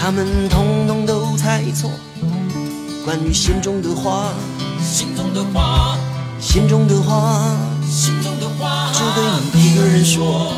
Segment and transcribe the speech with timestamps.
[0.00, 1.90] 他们统统都猜错。
[3.04, 4.32] 关于心中的话，
[4.80, 5.98] 心中的话，
[6.38, 7.56] 心中的话，
[7.90, 10.52] 心中的话，只对你一个人说。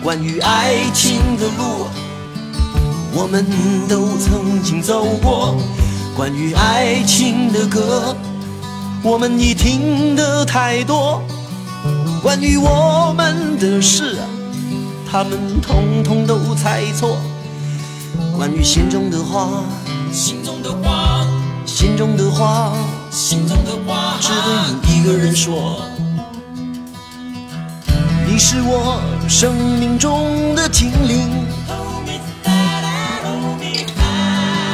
[0.00, 1.88] 关于爱情的路，
[3.14, 3.44] 我们
[3.88, 5.56] 都曾经走过。
[6.16, 8.16] 关于爱情的歌，
[9.02, 11.20] 我们已听得太多。
[12.22, 14.18] 关于我们的事，
[15.10, 17.16] 他们统统都猜错。
[18.36, 19.64] 关于心中的话，
[20.12, 21.26] 心中的话，
[21.66, 22.72] 心中的话，
[23.10, 25.80] 心中的话，只对你一个人说。
[28.26, 31.28] 你是我生命中的精灵，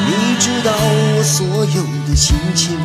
[0.06, 2.78] 你知道我所有的心情，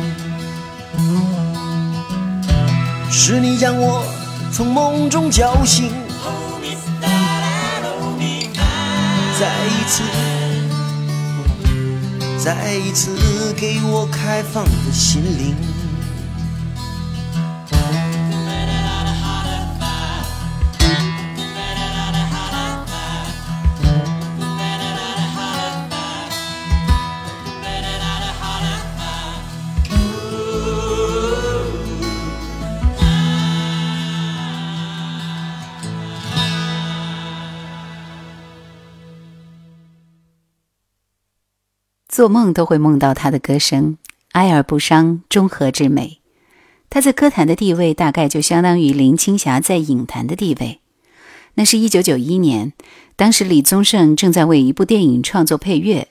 [3.08, 4.02] 是你将我
[4.52, 5.92] 从梦中叫醒，
[9.38, 10.02] 再一次。
[12.44, 15.73] 再一次给我开放的心灵。
[42.14, 43.98] 做梦都会梦到他的歌声，
[44.34, 46.20] 哀而不伤，中和之美。
[46.88, 50.78] 他在歌坛的地位，大概就相当于林青霞在影坛的地位。
[51.54, 52.72] 那是一九九一年，
[53.16, 56.06] 当时李宗盛正在为一部电影创作配乐，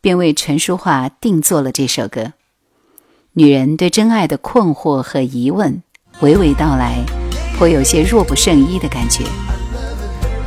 [0.00, 2.32] 便为陈淑桦定做了这首歌。
[3.34, 5.80] 女人对真爱的困惑和疑问
[6.20, 6.96] 娓娓道来，
[7.56, 9.22] 颇有些若不胜衣的感觉。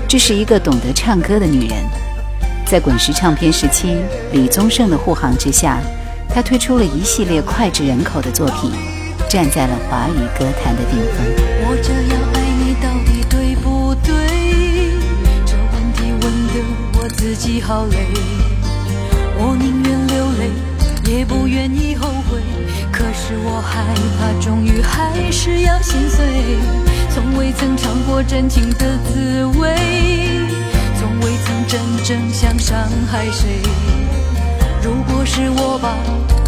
[0.06, 2.07] 这是一个懂得唱歌的女人。
[2.70, 3.96] 在滚石唱片时期，
[4.34, 5.80] 李宗盛的护航之下，
[6.28, 8.70] 他推出了一系列脍炙人口的作品，
[9.30, 11.26] 站在了华语歌坛的顶峰。
[11.64, 14.12] 我这样爱你到底对不对？
[15.46, 17.98] 这问题问得我自己好累。
[19.40, 20.52] 我宁愿流泪，
[21.18, 22.42] 也不愿意后悔。
[22.92, 23.86] 可是我害
[24.20, 26.26] 怕，终于还是要心碎。
[27.16, 30.47] 从未曾尝过真情的滋味。
[31.22, 32.78] 未曾真正想伤
[33.10, 33.62] 害谁。
[34.82, 35.98] 如果是我把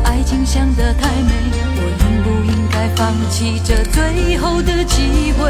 [0.04, 1.34] 爱情想得太美，
[1.76, 5.44] 我应不应该放弃这最后的机会？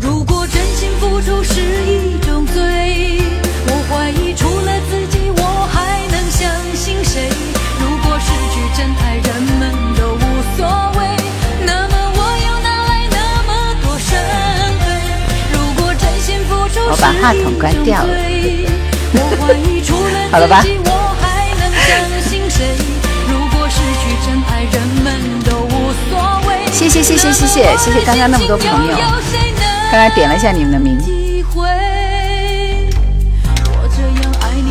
[0.00, 3.20] 如果真心付出是一种罪，
[3.66, 4.97] 我怀疑除了自
[17.00, 18.08] 把话筒关掉了，
[20.30, 20.64] 好了吧？
[26.72, 28.96] 谢谢谢谢谢谢谢谢刚刚那么多朋友，
[29.90, 30.98] 刚刚点了一下你们的名，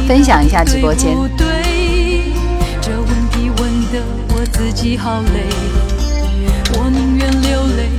[0.08, 1.18] 分享一下直播间。
[6.74, 7.90] 我宁愿流泪，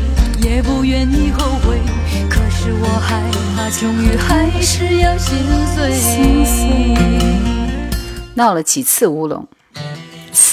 [0.43, 1.81] 也不愿意后悔。
[2.73, 3.23] 我害
[3.57, 5.37] 怕，终于还是要心
[5.75, 6.95] 碎。
[8.35, 9.47] 闹了几次乌龙，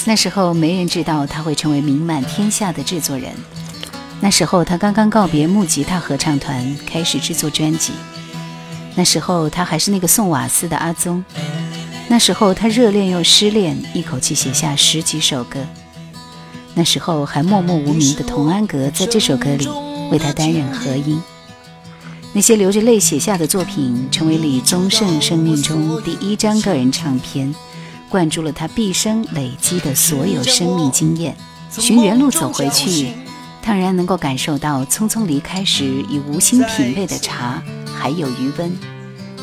[0.05, 3.31] 那时候没人知道他会成为名满天下的制作人。
[4.21, 7.91] 那时候他刚刚告别木吉他合唱团，开始制作专辑。
[8.95, 11.23] 那时候他还是那个送瓦斯的阿宗。
[12.07, 15.59] 那时候他热恋又失恋，一口气写下十几首歌。
[16.73, 19.67] 那时候还默默无名的童安格在这首歌里
[20.11, 21.21] 为他担任和音。
[22.35, 27.55] 那些流着泪写下的作品，成为李宗盛生命中第一张个人唱片，
[28.09, 31.33] 灌注了他毕生累积的所有生命经验。
[31.69, 33.13] 寻原路走回去，
[33.63, 37.63] 当然能够感受到匆匆离开时已无心品味的茶
[37.97, 38.69] 还有余温，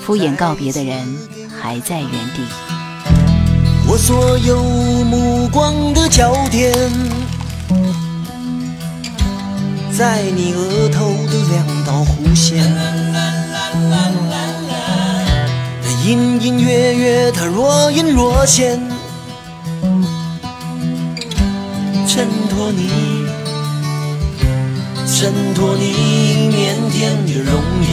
[0.04, 1.02] 敷衍告别的人
[1.48, 2.42] 还在原地。
[3.88, 4.62] 我所有
[5.04, 6.74] 目光的焦点。
[9.90, 11.14] 在你额头
[11.52, 12.64] 两道弧线，
[15.82, 18.80] 它隐隐约约，它若隐若现，
[22.08, 23.26] 衬托你，
[25.06, 27.90] 衬托你腼腆的容颜。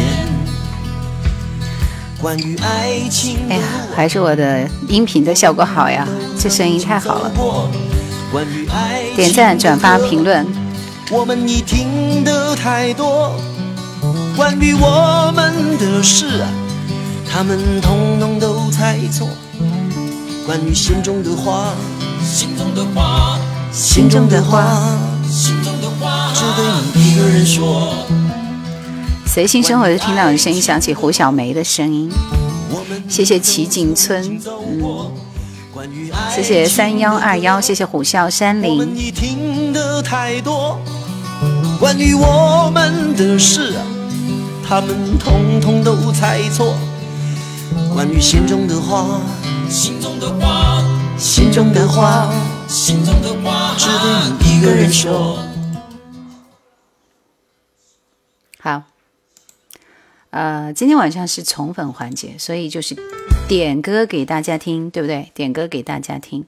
[2.21, 3.63] 关于爱情，哎呀，
[3.93, 6.07] 还是我的音频的效果好呀，
[6.39, 7.31] 这声音太好了。
[9.17, 10.47] 点赞、转发、评论。
[11.11, 13.33] 我们已听得太多
[14.39, 16.25] 关于我们的事，
[17.29, 19.27] 他们统统都猜错。
[20.45, 21.73] 关于心中的话，
[22.23, 23.37] 心中的话，
[23.69, 24.97] 心中的话，
[25.29, 27.93] 心中的话，只对你一个人说。
[29.25, 32.09] 随心生活就听到的声音响起胡小梅的声音。
[33.09, 35.11] 谢谢齐景村，嗯，
[36.33, 38.77] 谢谢三幺二幺，谢谢虎啸山林。
[41.77, 43.73] 关于我们的事，
[44.69, 46.77] 他们统统都猜错。
[47.91, 49.19] 关于心中的话。
[49.67, 50.83] 心中的话，
[51.17, 52.31] 心中的话，
[52.67, 55.43] 心中的话，只对你一个人说。
[58.59, 58.83] 好，
[60.29, 62.95] 呃，今天晚上是宠粉环节，所以就是
[63.47, 65.31] 点歌给大家听，对不对？
[65.33, 66.45] 点歌给大家听。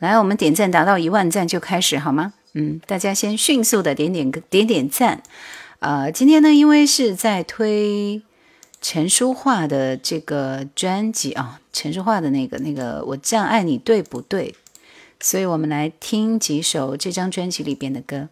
[0.00, 2.32] 来，我们点赞达到一万赞就开始好吗？
[2.54, 5.22] 嗯，大家先迅速的点点个点点赞。
[5.82, 8.22] 呃，今天呢，因为是在推。
[8.84, 14.56] 陈淑桦的这个专辑啊，陈淑桦的那个那个，我这样爱你对不对？
[15.20, 18.28] 所以我们来听几首这张专辑里边的歌。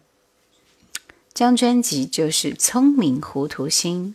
[1.33, 4.13] 这张专辑就是《聪明糊涂心》。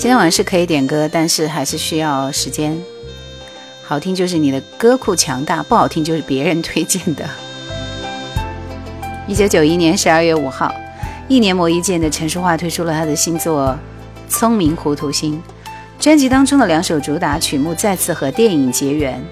[0.00, 2.74] 今天晚上是可以点歌，但是还是需要时间。
[3.82, 7.28] 好听就是你的歌库强大，不好听就是别人推荐的。
[9.28, 10.74] 一九九一年十二月五号，
[11.28, 13.78] 一年磨一剑的陈淑桦推出了他的新作
[14.32, 15.34] 《聪明糊涂心》。
[16.02, 19.18] 专辑当中的两首主打曲目再次和电影结缘，《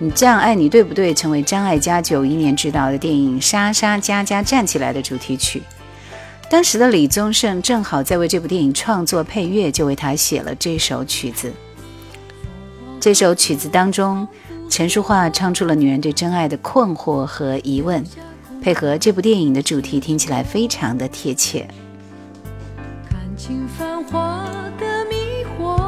[0.00, 5.62] 你这样爱你对不对》成为张艾嘉九一年执导的电影《莎莎佳佳站起来》的主题曲。
[6.50, 11.52] 当时的李宗盛正好在为这部电影创作配乐，就为他写了这首曲子。
[12.98, 14.26] 这首曲子当中，
[14.68, 18.04] 陈淑桦唱出了女人对真爱的困惑和疑问，
[18.60, 21.68] 配合这部电影的主题，听起来非常的贴切。
[23.08, 24.44] 看清繁华
[24.76, 25.80] 的迷惑，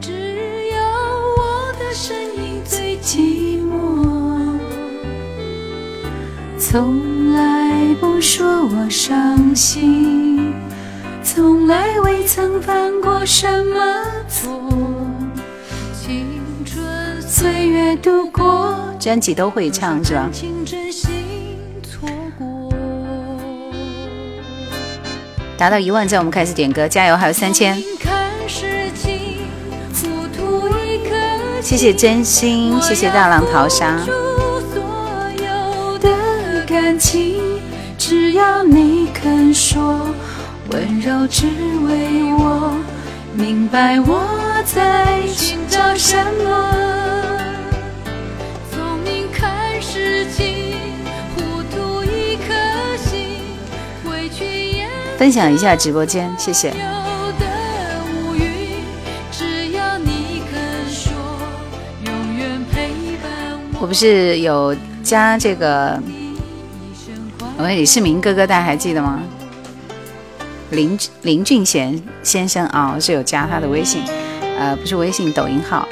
[0.00, 0.78] 只有
[1.36, 3.41] 我的身影最寂
[6.72, 10.54] 从来不说我伤心，
[11.22, 14.50] 从来未曾犯过什么错。
[15.92, 16.26] 青
[16.64, 20.30] 春岁月度过，专辑都会唱是吧？
[25.58, 27.14] 达到一万赞，我们开始点歌，加油！
[27.14, 27.76] 还有三千。
[31.60, 33.98] 谢谢真心，谢谢大浪淘沙。
[38.32, 40.00] 只要你肯说，
[40.70, 41.46] 温柔只
[41.84, 42.74] 为我
[43.34, 44.24] 明白我
[44.64, 46.74] 在寻找什么。
[48.70, 50.78] 聪明看事情，
[51.36, 52.54] 糊涂一颗
[53.04, 53.36] 心，
[54.10, 54.46] 委屈
[54.78, 54.88] 也
[55.18, 56.72] 分享一下直播间，谢谢。
[63.78, 66.02] 我不是有加这个。
[67.62, 69.22] 我们李世民哥哥，大家还记得吗？
[70.70, 74.02] 林林俊贤先生啊，是有加他的微信，
[74.58, 75.86] 呃，不是微信，抖音号。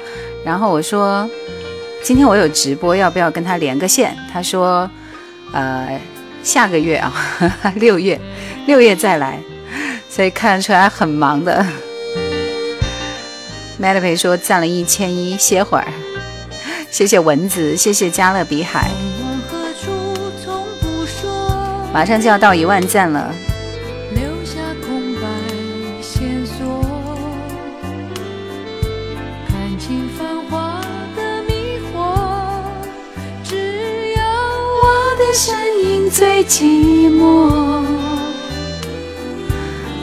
[0.45, 1.31] 然后我说，
[2.03, 4.17] 今天我有直播，要不要跟他连个线？
[4.33, 4.91] 他说，
[5.53, 5.97] 呃，
[6.43, 7.15] 下个月啊，
[7.79, 8.21] 六月，
[8.67, 9.39] 六月再来。
[10.09, 11.65] 所以看得出来很忙的。
[13.79, 15.87] 麦乐培说赞了一千一，歇会儿。
[16.91, 18.91] 谢谢蚊子，谢谢加勒比海。
[21.93, 23.35] 马上就要到一万赞了。
[35.33, 35.55] 身
[35.85, 37.85] 影最寂寞，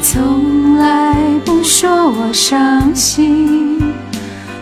[0.01, 1.13] 从来
[1.45, 3.93] 不说我伤心，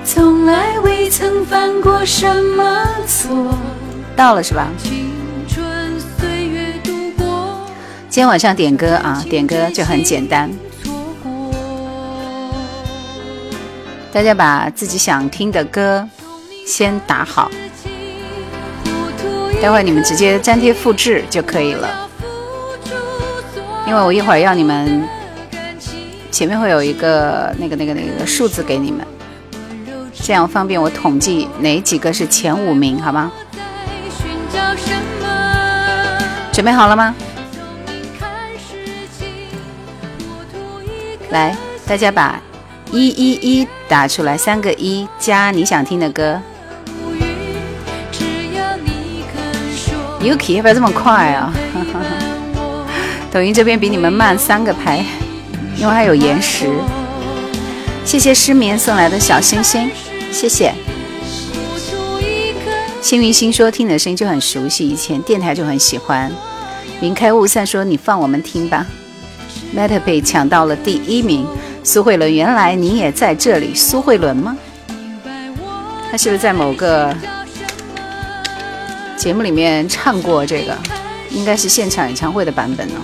[0.04, 2.28] 从来未曾犯过什
[2.58, 3.56] 么错。
[4.16, 4.68] 到了是吧？
[8.16, 10.50] 今天晚上点歌啊，点歌就很简单，
[14.10, 16.08] 大家把自己想听的歌
[16.66, 17.52] 先打好，
[19.62, 22.10] 待会儿你们直接粘贴复制就可以了。
[23.86, 25.06] 因为我一会儿要你们
[26.32, 29.06] 前面会有一个那个那个那个数字给你们，
[30.14, 33.30] 这样方便我统计哪几个是前五名，好吗？
[36.54, 37.14] 准备好了吗？
[41.36, 41.54] 来，
[41.86, 42.42] 大家把
[42.94, 46.42] 一一一打出来，三个一加你想听的歌。
[50.22, 51.54] Yuki 要不要这么快啊？
[53.34, 55.04] 抖音这边比你们慢三个拍，
[55.78, 56.70] 因为还有延时。
[58.06, 59.92] 谢谢失眠送来的小星星，
[60.32, 60.74] 谢谢。
[63.02, 66.32] 幸运星说听你的声音就很熟悉，以前电台就很喜欢。
[67.02, 68.86] 云开雾散说你放我们听吧。
[69.76, 71.46] Meta 被抢到了第一名。
[71.84, 73.76] 苏慧伦，原来你也在这里。
[73.76, 74.58] 苏慧伦吗？
[76.10, 77.14] 他是不是在某个
[79.18, 80.78] 节目里面唱过这个？
[81.30, 82.96] 应该是现场演唱会的版本呢。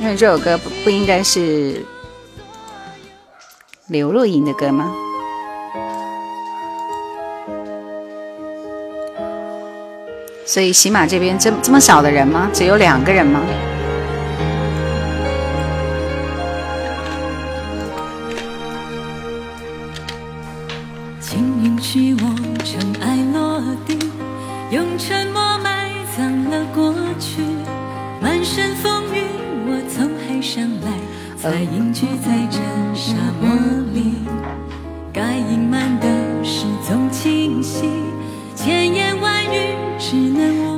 [0.00, 1.84] 因为这首歌不不应该是
[3.88, 4.90] 刘若英的歌吗？
[10.46, 12.48] 所以喜马这边这这么少的人吗？
[12.54, 13.40] 只有两个人吗？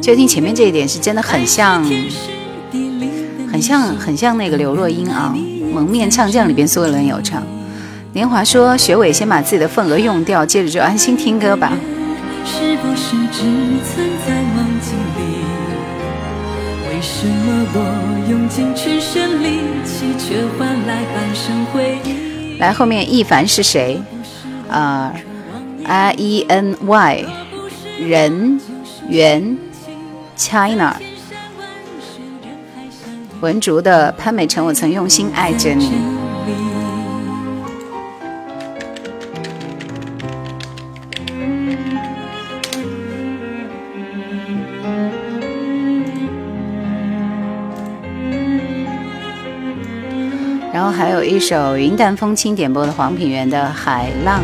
[0.00, 1.82] 就听前面这一点是真的很像，
[3.50, 5.34] 很像很像那个刘若英啊，
[5.72, 7.42] 《蒙面唱将》里边所有人有唱。
[8.12, 11.72] 年华说：“学伟先把自己的份额用掉，接着就安心听歌吧。”
[17.20, 22.58] 什么我用尽全身力气，却换来半生回忆。
[22.58, 24.00] 来，后面一凡是谁？
[24.70, 25.12] 啊
[25.84, 27.25] ，R E N Y，
[27.98, 28.60] 人
[29.08, 29.58] 源
[30.37, 30.94] China，
[33.40, 36.17] 文竹的潘美辰，我曾用心爱着你。
[50.99, 54.40] 还有一首云淡风轻点播的黄品源的《海浪》。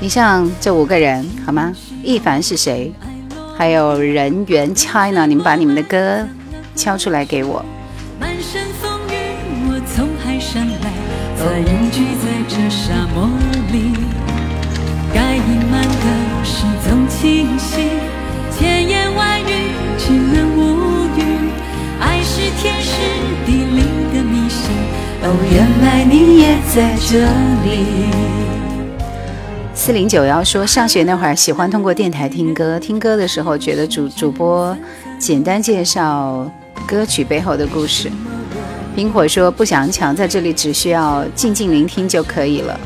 [0.00, 1.72] 你像这五个人好吗？
[2.02, 2.92] 一凡是谁？
[3.56, 6.26] 还有人缘 China，你们把你们的歌
[6.74, 7.64] 敲出来给我。
[10.52, 10.92] 山来，
[11.34, 13.26] 再隐居在这沙漠
[13.72, 13.94] 里。
[15.14, 17.88] 该隐瞒的事总清晰
[18.50, 21.22] 千言万语只能无语，
[21.98, 22.92] 爱是天时
[23.46, 23.80] 地利
[24.12, 24.68] 的迷信。
[25.22, 27.24] 哦，原来你也在这
[27.64, 28.10] 里。
[29.72, 34.76] 四零九幺说，上学那会儿喜欢通过电台听歌，听歌的时候觉得主主播
[35.18, 36.46] 简单介绍
[36.86, 38.12] 歌曲背后的故事。
[38.94, 42.78] 冰火说不想抢，在这里只需要静静聆听就可以了。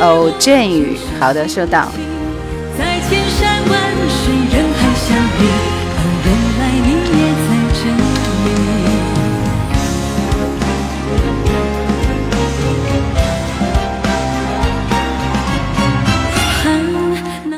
[0.00, 1.88] 哦，振宇，好的，收到。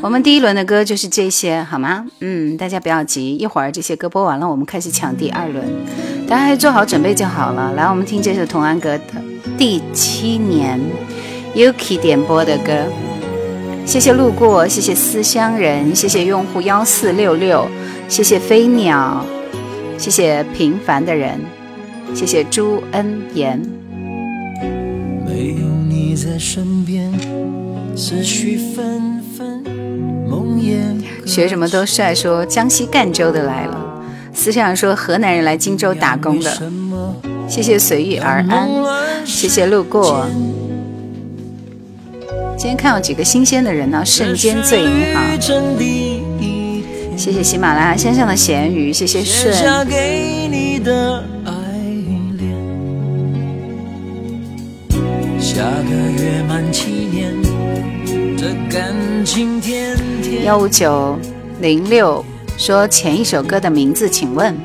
[0.07, 2.07] 我们第一轮的歌就是这些，好吗？
[2.21, 5.65] 嗯，大家不要急，一会儿这些歌播完了，我们开始抢第二轮，
[6.29, 7.73] 大家做好准备就好了。
[7.73, 8.99] 来，我们听这首童安格的
[9.59, 10.81] 《第七年》
[11.59, 12.73] ，Yuki 点播的歌。
[13.85, 17.67] 谢谢路过，谢谢思乡人，谢谢用户幺四六六，
[18.09, 19.27] 谢谢飞鸟，
[19.99, 21.41] 谢谢平凡的人，
[22.15, 23.61] 谢谢朱恩言。
[25.27, 27.13] 没有你在身边，
[27.97, 29.16] 思绪纷纷。
[31.27, 33.93] 学什么都帅，说江西赣州的来了。
[34.33, 36.63] 思想说河南人来荆州打工的。
[37.49, 38.69] 谢谢随遇而安，
[39.25, 40.27] 谢谢路过。
[42.59, 44.05] 今天看到几个新鲜的人呢？
[44.05, 45.21] 瞬间醉你好，
[47.17, 49.55] 谢谢喜马拉雅先生的咸鱼，谢谢顺。
[49.55, 49.95] 下个
[55.91, 57.46] 月满七年。
[60.45, 61.19] 幺五九
[61.61, 62.25] 零六
[62.57, 64.57] 说前一首歌的名字，请问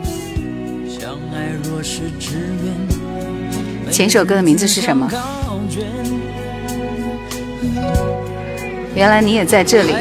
[3.91, 5.09] 前一首歌的名字是什么？
[8.93, 9.93] 原来你也在这里。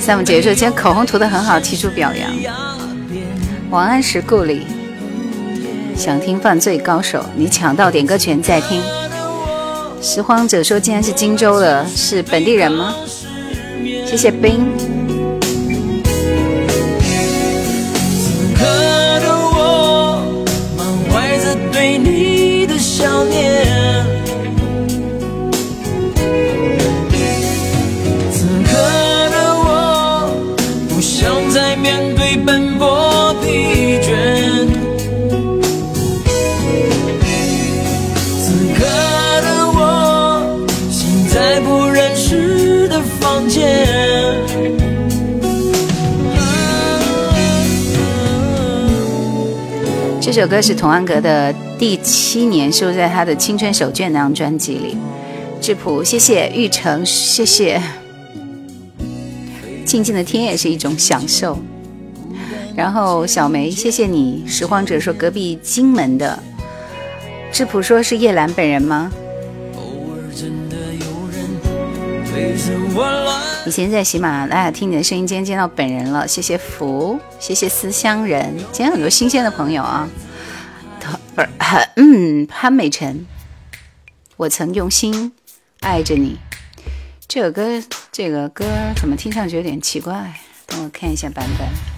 [0.00, 2.30] Sam 姐说今天口红涂的很好，提出表扬。
[3.70, 4.66] 王安石故里，
[5.96, 8.80] 想听犯罪高手，你抢到点歌权再听。
[10.00, 12.94] 拾荒者说今天是荆州的，是本地人吗？
[14.06, 14.97] 谢谢冰。
[50.38, 54.96] 这首歌是童安格的第七年，收在他的《青春手卷》那张专辑里。
[55.60, 57.82] 质朴，谢谢玉成，谢谢。
[59.84, 61.58] 静静的天也是一种享受。
[62.76, 64.44] 然后小梅，谢谢你。
[64.46, 66.38] 拾荒者说隔壁金门的。
[67.50, 69.10] 质朴说是叶兰本人吗？
[73.66, 80.08] 以前在喜马拉雅听你的声音，今天见到本人了，谢谢福，谢谢思乡人，今天很多新鲜的朋友啊。
[81.38, 83.24] 不是，嗯，潘美辰，
[84.36, 85.30] 我曾用心
[85.78, 86.36] 爱着你。
[87.28, 87.80] 这首歌，
[88.10, 88.64] 这个歌
[88.96, 90.34] 怎么听上去有点奇怪？
[90.66, 91.97] 等我看一下版本。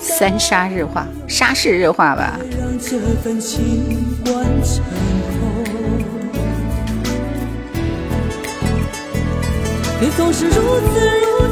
[0.00, 2.38] 三沙日化，沙市日化吧。
[9.98, 11.45] 你总是如此如此如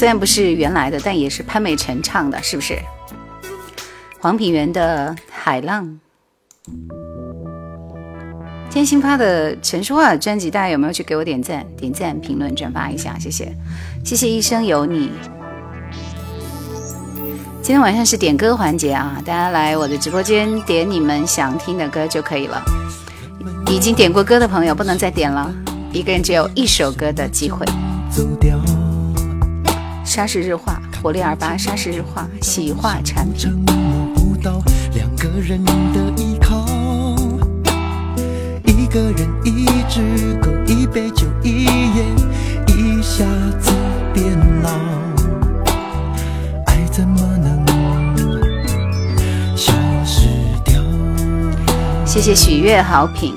[0.00, 2.78] 虽然不是原来的，但也是潘美辰唱的，是不是？
[4.18, 5.84] 黄品源的《海浪》。
[8.70, 13.14] 今天新发的陈淑桦专辑，大家有没有去给我点赞、点赞、评论、转发一下？
[13.18, 13.54] 谢谢，
[14.02, 15.12] 谢谢一生有你。
[17.60, 22.64] 今天晚上是点歌环节啊，大家来我的直播间点你们想听的歌就可以了。
[23.66, 25.54] 已经点过歌的朋友不能再点了，
[25.92, 27.66] 一个人只有一首歌的机会。
[30.10, 33.64] 沙市日化，活力二八，沙市日化，洗化产品。
[38.64, 42.04] 一个人一支狗一杯酒一夜
[42.66, 43.24] 一下
[43.60, 43.70] 子
[44.12, 44.70] 变老
[46.66, 47.64] 爱怎么能
[49.56, 49.72] 消
[50.04, 50.26] 失
[50.64, 50.82] 掉
[52.04, 53.32] 谢谢许悦好评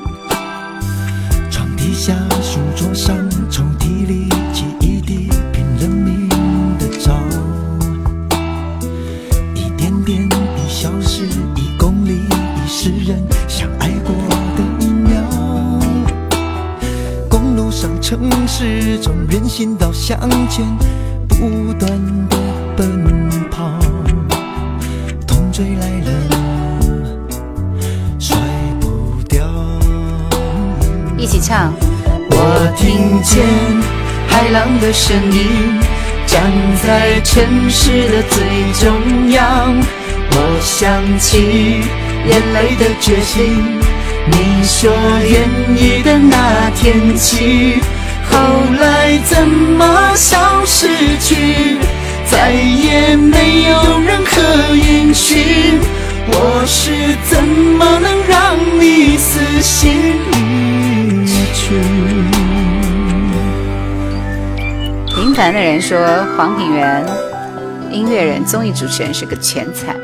[1.51, 3.15] 床底下书桌上
[3.51, 4.27] 抽屉里
[18.13, 20.15] 城市中人行道向
[20.47, 20.63] 前
[21.27, 21.89] 不断
[22.29, 22.37] 的
[22.77, 23.71] 奔跑，
[25.25, 26.11] 痛追来了，
[28.19, 28.37] 甩
[28.79, 29.43] 不掉。
[31.17, 31.73] 一起唱。
[32.29, 33.43] 我听见
[34.27, 35.79] 海浪的声音，
[36.27, 36.51] 站
[36.85, 38.43] 在城市的最
[38.79, 39.75] 中央。
[40.29, 41.81] 我想起
[42.29, 43.81] 眼泪的决心。
[44.25, 47.81] 你说愿意的那天起，
[48.33, 48.39] 后
[48.81, 50.87] 来怎么消失
[51.19, 51.77] 去？
[52.25, 55.79] 再也没有任何音讯。
[56.25, 61.75] 我是怎么能让你死心离去？
[65.13, 65.99] 平凡的人说，
[66.35, 67.05] 黄品源，
[67.91, 69.95] 音乐人、综艺主持人是个钱财。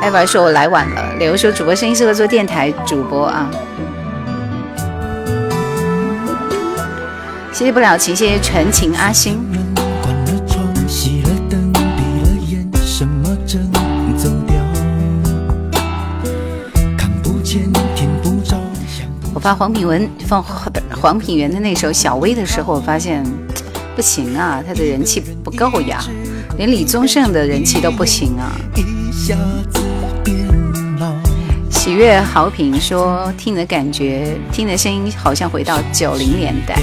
[0.00, 3.50] 艾娃说：“我来晚了。”刘说：“主播声音适合做电台主播啊。”
[7.52, 9.38] 谢谢不了情，谢谢纯情阿星。
[19.34, 23.22] 我发黄品文放黄品源的那首《小薇》的时候，我发现
[23.94, 26.02] 不行啊，他的人气不够呀，
[26.56, 28.50] 连李宗盛的人气都不行啊。
[31.70, 36.76] 喜悦好评说：“听的感觉，听的声音好像回到九零年代。”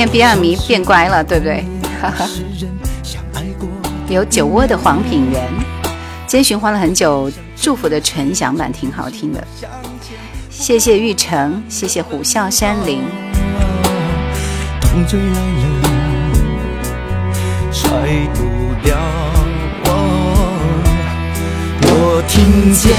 [0.00, 1.62] 天比尔迷变乖了，对不对？
[4.08, 5.46] 有酒窝的黄品源，
[6.26, 9.46] 今天循环了很久，祝福的纯享版挺好听的。
[10.48, 13.02] 谢谢玉成，谢谢虎啸山林。
[21.82, 22.96] 我听见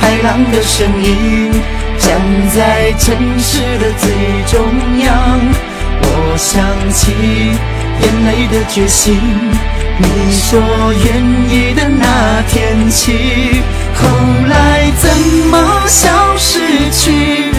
[0.00, 1.52] 海浪的声音，
[1.96, 4.10] 站在城市的最
[4.50, 4.68] 中
[5.04, 5.67] 央。
[6.38, 7.10] 想起
[8.00, 9.18] 眼泪的决心，
[9.98, 10.60] 你说
[10.92, 11.06] 愿
[11.50, 13.60] 意的那天起，
[13.92, 14.08] 后
[14.48, 15.10] 来怎
[15.50, 16.60] 么消失
[16.92, 17.50] 去，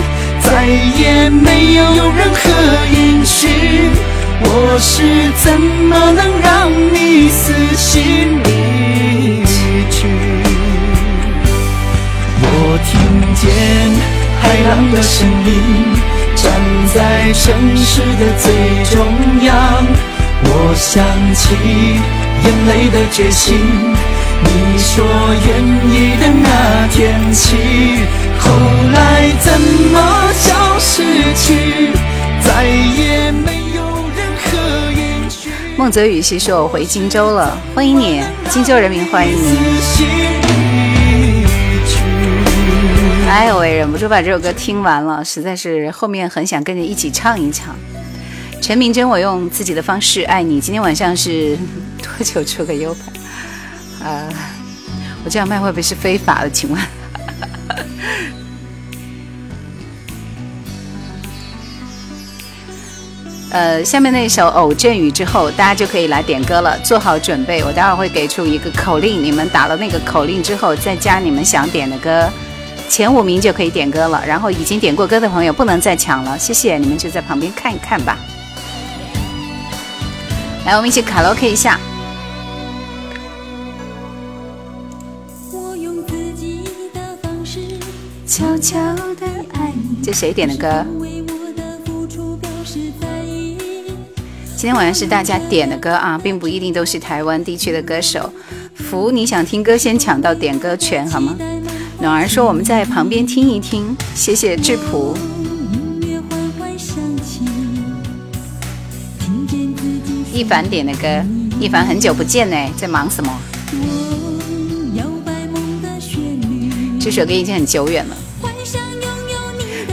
[0.41, 2.39] 再也没有任何
[2.89, 3.91] 音讯。
[4.41, 9.43] 我是怎么能让你死心离
[9.91, 10.07] 去？
[12.41, 12.97] 我听
[13.35, 13.43] 见
[14.39, 15.98] 海浪的声音。
[16.59, 18.51] 站在城市的最
[18.93, 19.05] 中
[19.43, 19.55] 央，
[20.43, 21.55] 我想起
[22.43, 23.57] 眼泪的决心。
[24.43, 25.05] 你说
[25.45, 25.47] 愿
[25.89, 27.55] 意的那天起，
[28.39, 28.51] 后
[28.93, 29.97] 来怎么
[30.33, 31.01] 消失
[31.35, 31.91] 去？
[32.41, 33.81] 再也没有
[34.17, 35.51] 任何音讯。
[35.77, 40.38] 孟泽雨熙说：“我回荆州了，欢迎你，荆州人民欢迎你。”
[43.29, 47.75] 哎，我也忍不住把这首歌听完了，实在是后面很想跟着一起唱一唱。
[48.59, 50.59] 陈明真，我用自己的方式爱你。
[50.59, 51.55] 今天晚上是
[52.01, 53.13] 多久出个 U 盘？
[54.03, 54.27] 呃，
[55.23, 56.49] 我这样卖会不会是非法的？
[56.49, 56.81] 请问？
[63.51, 66.75] 呃，下面那首《偶阵雨》之后，大家就可以来点歌了。
[66.79, 72.27] 做好准备，我待会儿会给出一个口令，你们打了那个口令之后，再加你们想点的歌。
[72.89, 78.17] 前五名就可以点歌了，然后已经点过歌的朋友不能再抢了，谢谢你们就在旁边看一看吧。
[80.65, 81.79] 来，我们一起卡拉 OK 一下。
[90.03, 90.85] 这谁点的歌？
[94.55, 98.33] 今天晚上是大家点的歌啊，并不一定都是台湾地区的歌手。
[98.73, 101.35] 福，你想听歌先抢到点歌权好吗？
[102.01, 105.13] 暖儿说：“我们在旁边听一听，谢谢质朴。”
[110.33, 111.21] 一凡点的歌，
[111.59, 113.37] 一凡很久不见呢，在忙什么？
[117.01, 118.15] 这首歌已经很久远了。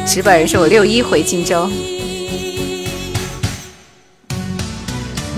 [0.06, 1.68] 直本人说：“我六一回荆州。”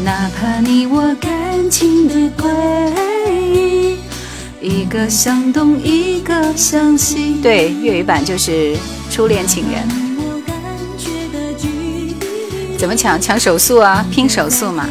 [0.04, 2.50] 哪怕你我感情的归。
[4.60, 7.36] 一个向东，一个向西。
[7.42, 8.74] 对，粤语版就是
[9.10, 9.82] 《初恋情人》。
[12.76, 13.20] 怎么抢？
[13.20, 14.88] 抢手速啊，拼手速嘛。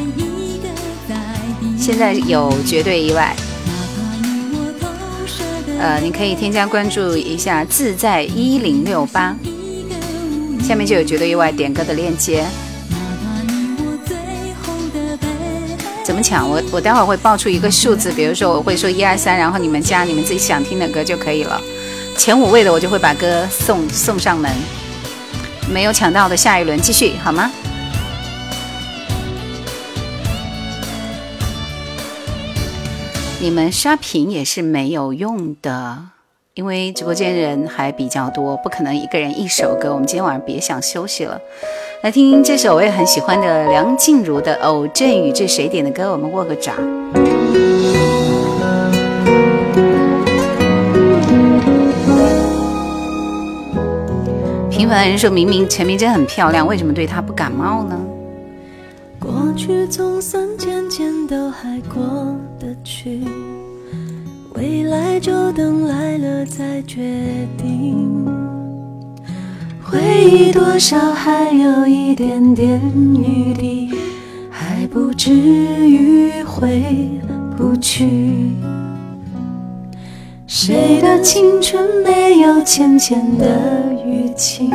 [1.77, 3.36] 现在有绝对意外。
[5.80, 9.36] 呃，你可以添加关注一下“自在一零六八”，
[10.63, 12.45] 下面就有绝对意外点歌的链接。
[16.08, 16.50] 怎么抢？
[16.50, 21.62] 我我待会儿会报出一个数字，比如说我会说一二三，然后你们加你们自己想听的歌就可以了。
[22.17, 24.50] 前五位的我就会把歌送送上门，
[25.70, 27.52] 没有抢到的下一轮继续好吗？
[33.41, 36.04] 你们刷屏也是没有用的，
[36.58, 39.93] 因为直播间人还比较多，不可能一个人一首歌。
[39.93, 41.39] 我们今天晚上别想休息了。
[42.02, 46.12] 来听这首我也很喜欢的梁静茹的《偶阵雨》，这谁点的歌？
[46.12, 46.76] 我们握个掌。
[54.72, 57.96] 平凡人说明明陈明真很漂亮，为什么对她不感冒呢？
[59.20, 62.02] 过去总算渐渐都还过
[62.60, 63.22] 得去，
[64.58, 65.08] 未来。
[65.20, 67.02] 就，等来了再决
[67.58, 68.24] 定。
[69.84, 72.80] 回忆多少还有一点点
[73.15, 73.89] 余地，
[74.50, 76.84] 还不至于回
[77.58, 78.08] 不去。
[80.46, 83.46] 谁的青春没有浅浅的
[84.06, 84.72] 淤青？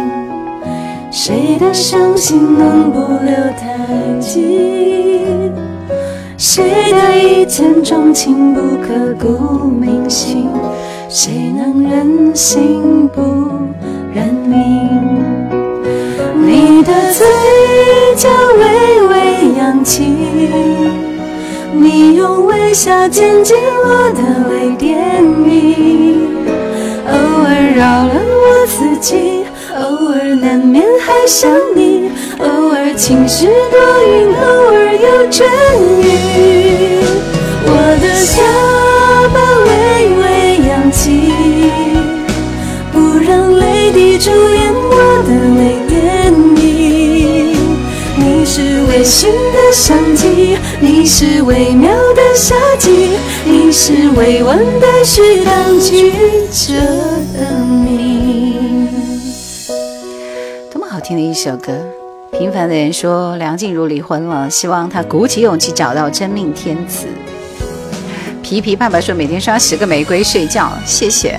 [1.10, 5.61] 谁的伤心能不留太近？
[6.44, 10.48] 谁的一见钟情不刻骨铭心？
[11.08, 13.22] 谁能忍心不
[14.12, 14.58] 认命？
[16.44, 17.24] 你的嘴
[18.16, 18.28] 角
[18.58, 20.02] 微微扬起，
[21.72, 26.26] 你用微笑剪辑我的微电影，
[27.06, 29.31] 偶尔扰乱我自己。
[30.42, 34.42] 难免还想你，偶尔晴时多云，偶
[34.74, 35.46] 尔有阵
[36.02, 36.98] 雨。
[37.64, 37.70] 我
[38.02, 38.42] 的下
[39.32, 39.70] 巴微
[40.18, 40.24] 微
[40.68, 41.32] 扬起，
[42.92, 45.94] 不让泪滴主演我的微电
[46.60, 47.54] 影。
[48.16, 53.10] 你是微醺的相机，你是微妙的夏季，
[53.44, 56.10] 你是未完待续当局
[56.50, 56.74] 者
[57.32, 58.21] 的命。
[61.02, 61.72] 听的一首歌，
[62.38, 67.06] 平凡的人说梁静茹离婚了，希望她鼓起勇气找到真命天子。
[68.40, 71.38] 皮皮爸爸说每天刷十个玫瑰睡觉，谢谢。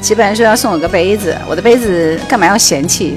[0.00, 3.16] 基本上说要送我个杯子，我的杯子干嘛要嫌弃？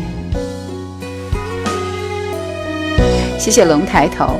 [3.37, 4.39] 谢谢龙抬头。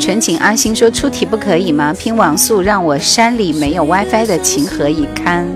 [0.00, 1.92] 纯情阿星说出题不可以吗？
[1.92, 5.46] 拼网速让我山里没有 WiFi 的情何以堪？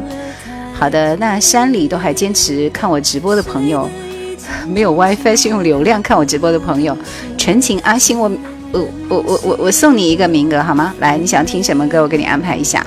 [0.81, 3.87] 好的，那山里都还坚持看我直播的朋友，
[4.67, 6.97] 没有 WiFi 是用流量看我直播的朋友，
[7.37, 8.31] 纯情阿星，我
[8.73, 10.95] 我我我我我送你一个名额好吗？
[11.01, 12.85] 来，你想听什么歌，我给你安排一下。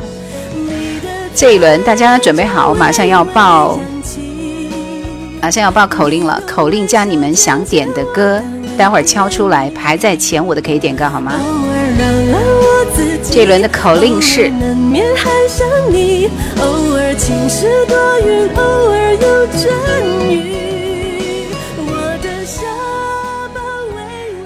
[1.36, 3.80] 这一轮大家准备好，马上要报，
[5.40, 8.42] 马上要报口令了，口令加你们想点的歌，
[8.76, 11.34] 待会儿敲出来，排在前五的可以点歌好吗？
[13.32, 14.52] 这一轮的口令是。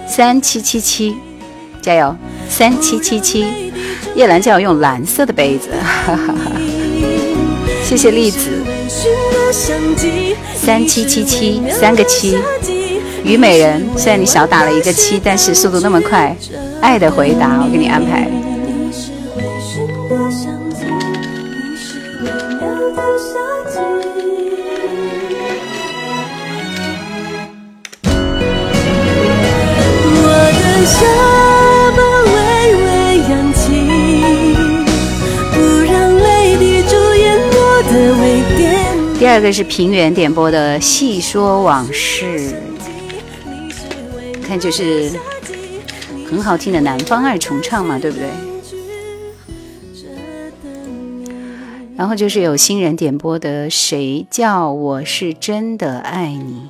[0.07, 1.15] 三七七七，
[1.81, 2.15] 加油！
[2.49, 3.45] 三七七七，
[4.15, 6.51] 叶兰叫我用蓝色的杯子，哈哈哈。
[7.83, 8.49] 谢谢栗子。
[10.55, 12.37] 三七七七，三个七。
[13.23, 16.35] 虞美人，虽然你少打了一个七，但是速度那么快。
[16.81, 18.27] 爱的回答，我给你安排。
[30.88, 31.06] 下
[31.91, 32.00] 巴
[32.34, 32.38] 微
[32.76, 32.88] 微
[33.30, 33.63] 扬起，
[35.54, 36.26] 不让泪
[36.58, 37.58] 滴住眼我
[37.91, 38.23] 的微
[38.58, 38.65] 点。
[39.19, 42.54] 第二个是平原点播的《细说往事》，
[44.43, 45.12] 看就是
[46.30, 48.28] 很好听的南方二重唱嘛，对不对？
[51.97, 56.69] 然后就是有新人点播的《谁叫我是真的爱你》，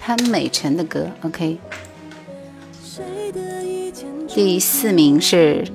[0.00, 1.58] 潘美辰的歌，OK。
[4.28, 5.70] 第四名是。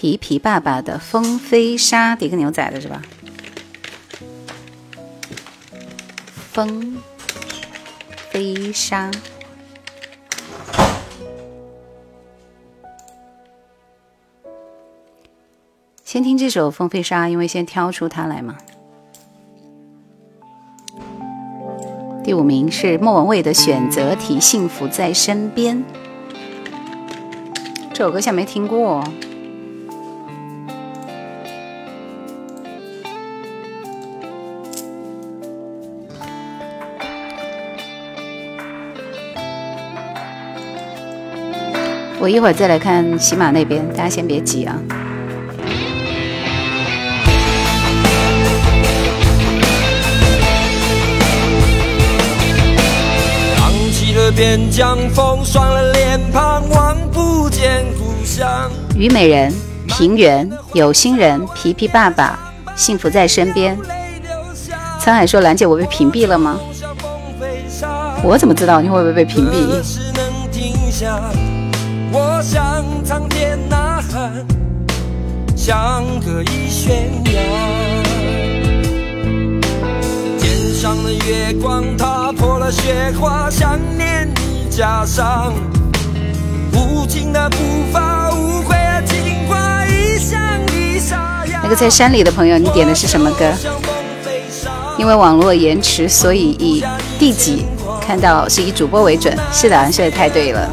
[0.00, 3.02] 皮皮爸爸的风飞沙，迪克牛仔的是吧？
[6.52, 6.98] 风
[8.30, 9.10] 飞沙，
[16.04, 18.56] 先听这首《风飞沙》，因为先挑出它来嘛。
[22.28, 25.78] 第五名是莫文蔚的选择题，《幸福在身边》。
[27.94, 29.02] 这首歌像没听过。
[42.20, 44.78] 我一会儿再来看喜马那边，大家先别急啊。
[55.14, 58.70] 风，霜了脸庞，望不见故乡。
[58.94, 59.52] 虞美人、
[59.88, 62.38] 平原、有心人、皮皮爸爸、
[62.76, 63.76] 幸福在身边。
[65.00, 66.56] 沧海说：“兰姐，我被屏蔽了吗？
[68.22, 69.52] 我怎么知道你会不会被屏蔽？”
[72.12, 74.46] 我向苍天呐喊，
[75.56, 77.34] 像可以宣扬。
[80.38, 81.82] 天上的月光
[82.28, 85.50] 踏破了雪花，想念你家乡。
[91.62, 93.50] 那个在山里的朋友，你点的是什么歌？
[94.98, 96.84] 因为网络延迟，所以以
[97.18, 97.64] 第几
[97.98, 99.34] 看到是以主播为准。
[99.50, 100.70] 是的，说的太对了。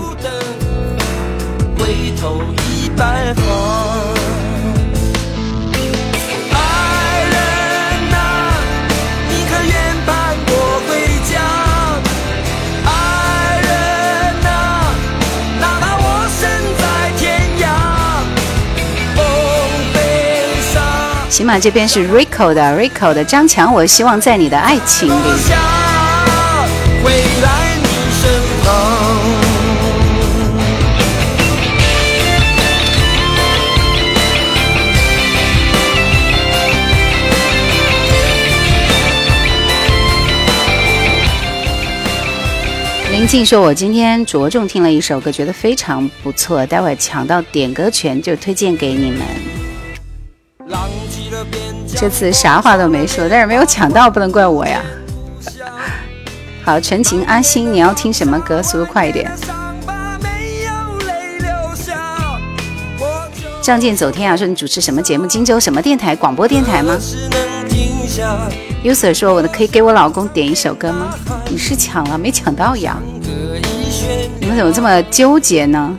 [21.36, 25.14] 起码这边是 Rico 的，Rico 的张强，我希望在你的爱情里。
[43.12, 49.20] 林静说：“我今天着重听了一首歌，觉得非常不错，待会抢到点歌权就推荐给你们。”
[51.98, 54.82] 这次啥话都没说，但是没有抢到，不能怪我呀。
[56.64, 58.62] 好，纯情阿星，你要听什么歌？
[58.62, 59.32] 速度快一点。
[63.62, 65.26] 仗剑走天涯说你主持什么节目？
[65.26, 66.16] 荆州什么电台？
[66.16, 66.96] 广播电台吗
[68.84, 71.16] ？user 说我的可以给我老公点一首歌吗？
[71.50, 72.98] 你是抢了没抢到呀？
[74.40, 75.98] 你们怎么这么纠结呢？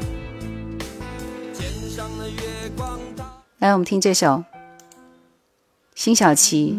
[3.59, 4.44] 来，我们听这首。
[5.96, 6.76] 辛晓琪，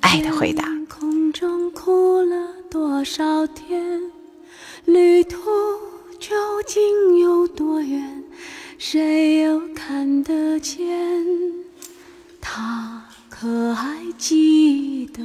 [0.00, 0.64] 爱的回答。
[0.88, 4.10] 空中哭了多少天？
[4.86, 5.36] 旅途
[6.18, 6.34] 究
[6.66, 8.24] 竟有多远？
[8.78, 10.82] 谁又看得见？
[12.40, 15.22] 他可还记得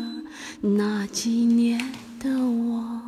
[0.60, 1.80] 那几年
[2.20, 3.02] 的我？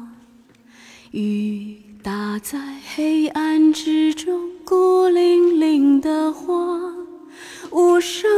[1.11, 2.57] 雨打在
[2.95, 6.95] 黑暗之中，孤零零的花，
[7.71, 8.31] 无声。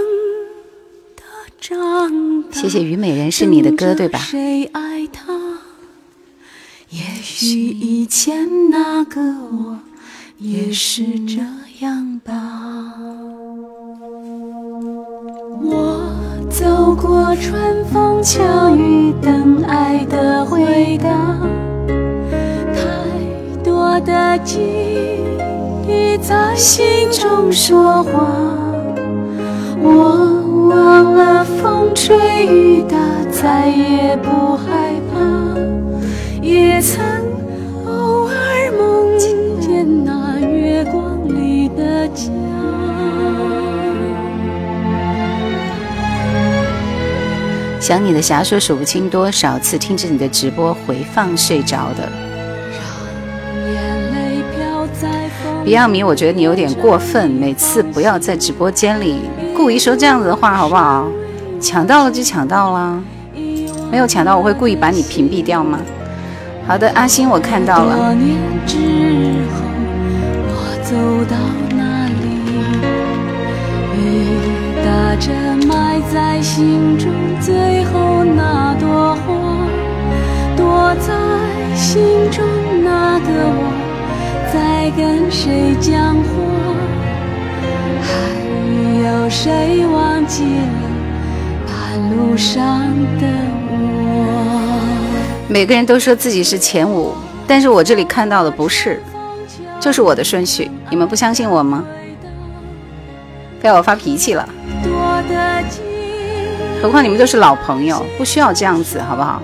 [2.52, 4.19] 谢谢虞美人是你的歌对吧？
[6.89, 9.80] 也许以前那个我
[10.38, 11.38] 也是这
[11.80, 12.34] 样吧。
[15.62, 16.04] 我
[16.52, 18.43] 走过春风秋
[18.76, 21.10] 雨，等爱的回答。
[22.76, 24.60] 太多的记
[25.88, 28.28] 忆在心中说话。
[29.82, 30.33] 我。
[30.74, 32.98] 忘了风吹雨打，
[33.32, 35.20] 再也不害怕。
[36.42, 37.04] 也曾
[37.86, 42.32] 偶尔梦见那月光里的家。
[47.80, 52.10] 想你的侠说数不清多少次听着你的直播回放睡着的。
[55.66, 59.22] 比亚米，我觉得你有点过分，每次不要在直播间里。
[59.63, 61.08] 故意说这样子的话好不好？
[61.62, 63.02] 抢到了就抢到了，
[63.89, 65.80] 没有抢到我会故意把你屏蔽掉吗？
[66.67, 67.95] 好的，阿星我看到了。
[67.95, 68.36] 多年
[68.67, 68.76] 之
[69.54, 69.62] 后，
[70.49, 70.93] 我走
[71.32, 71.38] 到
[71.78, 72.23] 哪里？
[73.95, 74.02] 雨
[74.84, 75.32] 打着
[75.65, 79.32] 埋在心中最后那朵花，
[80.58, 81.13] 躲在
[81.73, 82.43] 心中
[82.84, 83.63] 那个我，
[84.52, 86.53] 在跟谁讲话？
[89.13, 90.67] 有谁忘记了
[91.67, 92.80] 半路上
[93.19, 93.28] 的
[93.69, 94.82] 我？
[95.47, 97.13] 每个人都说自己是前五，
[97.47, 98.99] 但是我这里看到的不是，
[99.80, 100.71] 就是我的顺序。
[100.89, 101.84] 你们不相信我吗？
[103.62, 104.49] 该我发脾气了。
[106.82, 109.39] 何况你们都是老朋友，不需要这样子，好不好？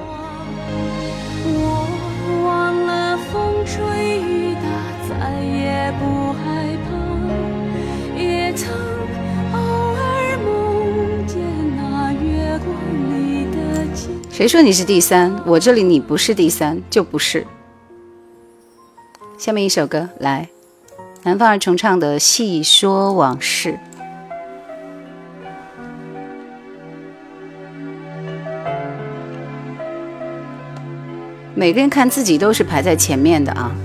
[14.39, 15.35] 谁说你是第三？
[15.45, 17.45] 我这里你不是第三，就不是。
[19.37, 20.47] 下面一首歌，来，
[21.23, 23.73] 南方二重唱的《细说往事》。
[31.53, 33.75] 每个人看自己都是排在前面的啊。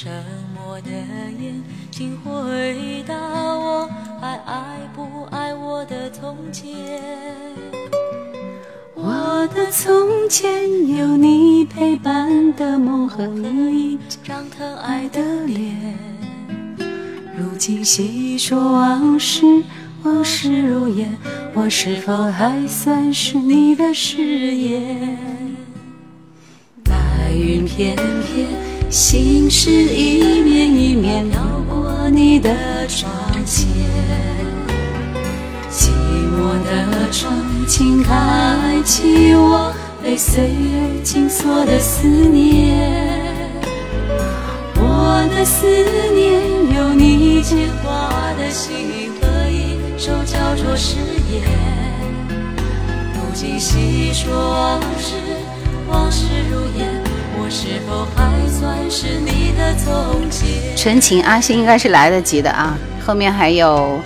[0.00, 0.08] 沉
[0.54, 0.90] 默的
[1.40, 3.90] 眼请回答我
[4.20, 6.72] 还爱不爱我的从前
[8.94, 9.90] 我的从
[10.30, 15.98] 前有你陪伴的梦和你一张疼爱的脸
[17.36, 19.42] 如今细说往事，
[20.04, 21.08] 往事如烟，
[21.54, 25.18] 我是否还算是你的誓言？
[26.84, 28.46] 白云片片，
[28.90, 32.50] 心事一面一面飘过你的
[32.86, 33.10] 窗
[33.44, 33.68] 前。
[35.70, 35.90] 寂
[36.32, 37.30] 寞的窗，
[37.66, 39.70] 请开启我
[40.02, 43.36] 被岁月紧锁的思念。
[44.76, 45.66] 我的思
[46.14, 46.40] 念，
[46.74, 50.96] 有你牵挂的心和一首叫做誓
[51.30, 51.42] 言。
[53.12, 55.14] 如今细说往事，
[55.88, 56.87] 往事如烟，
[60.76, 64.00] 纯情阿信应该是来得及的啊，后面还有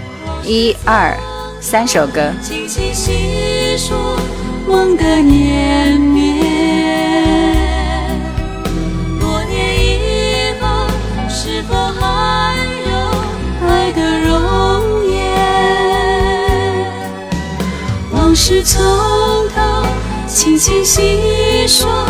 [0.44, 1.16] 一二
[1.60, 2.32] 三首歌。
[2.40, 4.16] 轻轻细说
[4.66, 6.42] 梦的绵绵。
[11.28, 12.54] 是否还
[12.86, 12.92] 有
[13.66, 15.16] 爱的容颜？
[18.12, 18.80] 往事从
[19.54, 19.86] 头
[20.28, 22.06] 轻轻细说，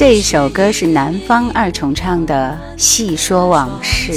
[0.00, 4.12] 这首歌是南方二重唱的《细说往事》。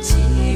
[0.00, 0.14] 寂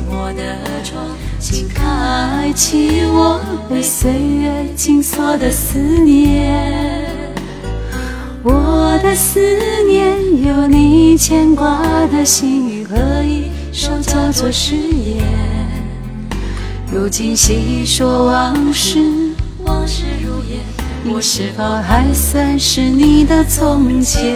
[0.09, 1.05] 寞的窗，
[1.41, 7.05] 请开启我被岁月紧锁的思念。
[8.45, 9.41] 我的思
[9.89, 11.83] 念，有你牵挂
[12.13, 15.27] 的心语和一首叫做誓言。
[16.93, 19.01] 如今细说往事，
[19.65, 20.05] 往事。
[21.13, 24.33] 我是否还算是你的从前？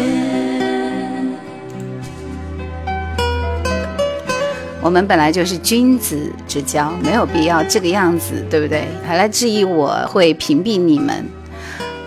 [4.83, 8.89] 我们本来就是君子之交，没有必要这个样子，对不对？
[9.07, 11.25] 还来质疑我会屏蔽你们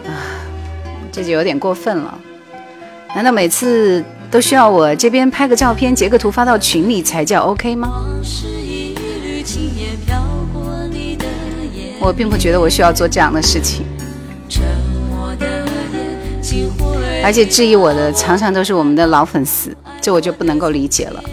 [0.06, 0.44] 啊，
[1.14, 2.20] 这就有点过分了。
[3.16, 8.04] 难道每次都需要我这边拍个照片、截个图发到群里才叫 OK 吗？
[12.02, 13.86] 我并不觉得我需要做这样的事情。
[17.24, 21.24] 而且质疑我的常常都是我们的老粉丝，这我就不能够理解了。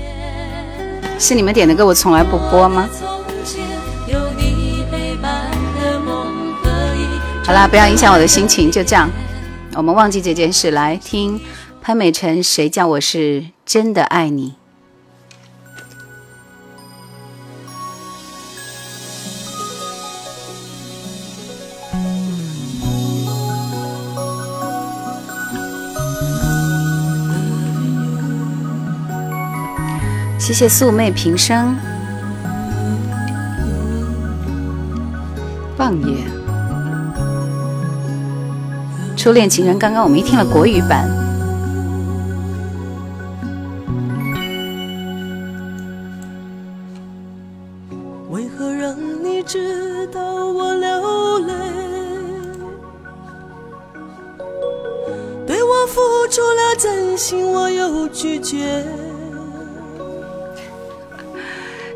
[1.18, 2.88] 是你们点的歌我从来不播吗？
[7.46, 9.08] 好啦，不要影响我的心情，就这样，
[9.74, 11.40] 我们忘记这件事，来听
[11.82, 14.50] 潘美辰《谁叫我是真的爱你》。
[30.44, 31.74] 谢谢素昧平生，
[35.74, 36.18] 棒爷，
[39.16, 39.78] 初恋情人。
[39.78, 41.08] 刚刚我们一听了国语版，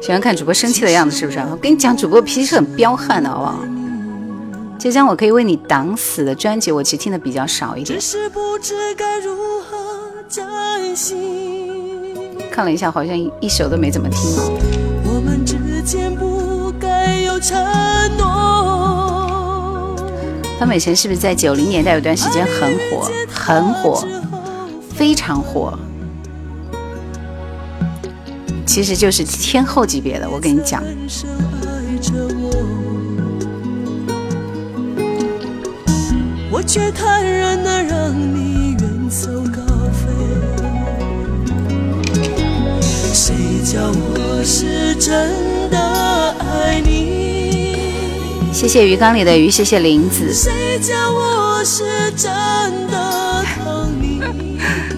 [0.08, 1.38] 喜欢看主播生气的样子，是不是？
[1.50, 3.58] 我跟你讲，主播脾气很彪悍的，好不好？
[4.78, 8.00] 这张我可以为你挡死的专辑，我其实听的比较少一点。
[12.50, 14.18] 看了一下，好像一首都没怎么听。
[20.58, 24.02] 潘美辰是不是在九零年代有段时间很火，很火，
[24.96, 25.78] 非常火？
[28.68, 30.84] 其实就是天后级别的，我跟你讲。
[36.50, 40.06] 我却坦然的让你远走高飞。
[43.14, 45.30] 谁叫我是真
[45.70, 45.78] 的
[46.38, 48.52] 爱你？
[48.52, 50.32] 谢谢鱼缸里的鱼，谢谢林子。
[50.32, 52.30] 谁叫我是真
[52.86, 54.20] 的疼你？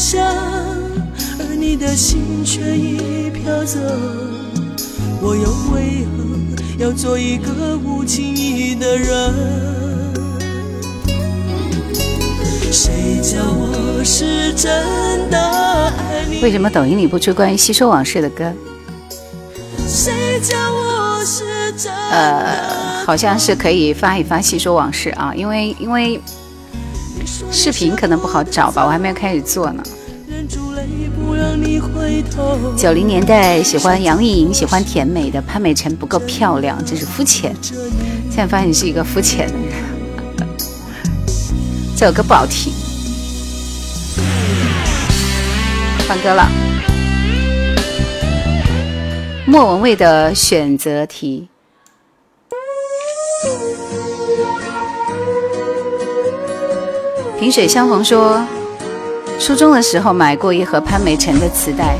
[0.00, 0.18] 下，
[1.38, 3.78] 而你的心却已飘走。
[5.20, 5.42] 我又
[5.74, 9.34] 为何要做一个无情义的人？
[12.72, 16.40] 谁叫我是真的爱你？
[16.40, 18.50] 为什么抖音里不出关于吸收往事的歌？
[19.86, 26.18] 谁叫我是真呃，好像是可以发一发吸收往事啊，因为因为
[27.50, 29.82] 视频可能不好找吧，我还没有开始做呢。
[32.76, 37.54] 九零年代喜欢杨钰莹，喜欢甜美的潘美辰不够漂亮，真是肤浅。
[38.28, 39.74] 现在发现你是一个肤浅的人。
[41.96, 42.72] 这首歌不好听，
[46.06, 46.48] 放歌了。
[49.46, 51.48] 莫文蔚的选择题。
[57.40, 58.38] 萍水相逢说。
[59.38, 61.96] 初中的时候买过一盒潘美辰的磁带。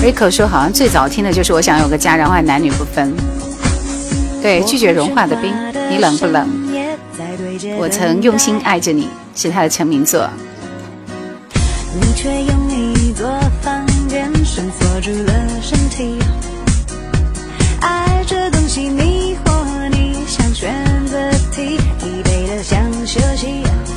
[0.00, 3.12] Rico 说好像最早听的就是我想有个家，然后还男女不分。
[4.40, 5.52] 对，拒绝融化的冰，
[5.90, 6.48] 你冷不冷？
[7.76, 10.30] 我曾用心爱着你，是他的成名作。
[12.00, 13.28] 你却用一座
[13.60, 15.76] 房间绳索住了身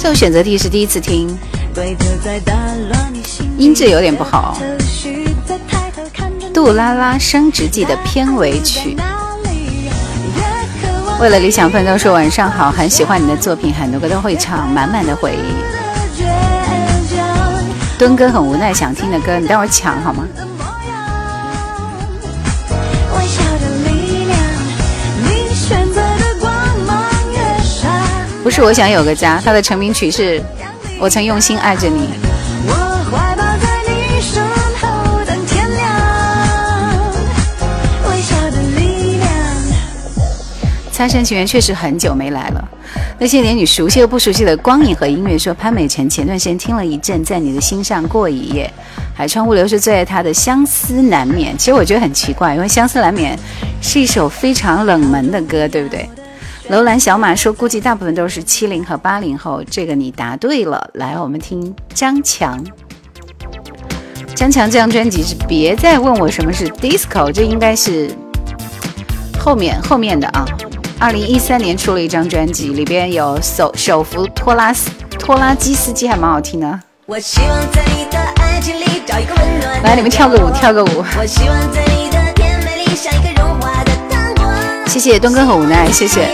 [0.01, 1.29] 这首选择题是第一次听，
[3.55, 4.57] 音质有点不好。
[6.51, 8.97] 《杜拉拉升职记》的片尾曲。
[11.19, 15.53] 为了理想奋斗说晚上好，很喜欢你的作品，很多歌都会唱，满满的回忆。
[17.99, 20.27] 敦哥很无奈，想听的歌你待会儿抢好吗？
[28.43, 30.39] 不是我想有个家，他的成名曲是
[30.99, 32.07] 《我曾用心爱着你》。
[40.91, 42.63] 擦身情缘确实很久没来了。
[43.17, 48.71] 那些年你熟悉又不熟悉的光影和音乐，说潘美辰前段时间听了一阵，在你的心上过一夜。
[49.15, 53.35] 海川物流是最爱他的《相思难眠》，其实我觉得很奇怪，因为《相思难眠》
[53.81, 56.07] 是一首非常冷门的歌，对不对？
[56.69, 60.89] 楼兰小马说：“估计大部分都是七零和八零后。”这个你答对了。
[60.93, 62.63] 来，我们听张强。
[64.35, 68.09] 张强这张专辑是别再问我什么是 disco，这应该是
[69.39, 70.45] 后面后面的啊。
[70.97, 74.73] 二零一三年出了一张专辑，里边有手手扶拖拉
[75.19, 76.79] 拖拉机司机，还蛮好听的。
[77.05, 79.83] 我希望在你的爱情里找一个温暖。
[79.83, 81.03] 来，你们跳个舞，跳个舞。
[81.19, 83.60] 我希望在你的甜美里像一个融。
[84.91, 86.27] 谢谢东哥和无奈，谢谢。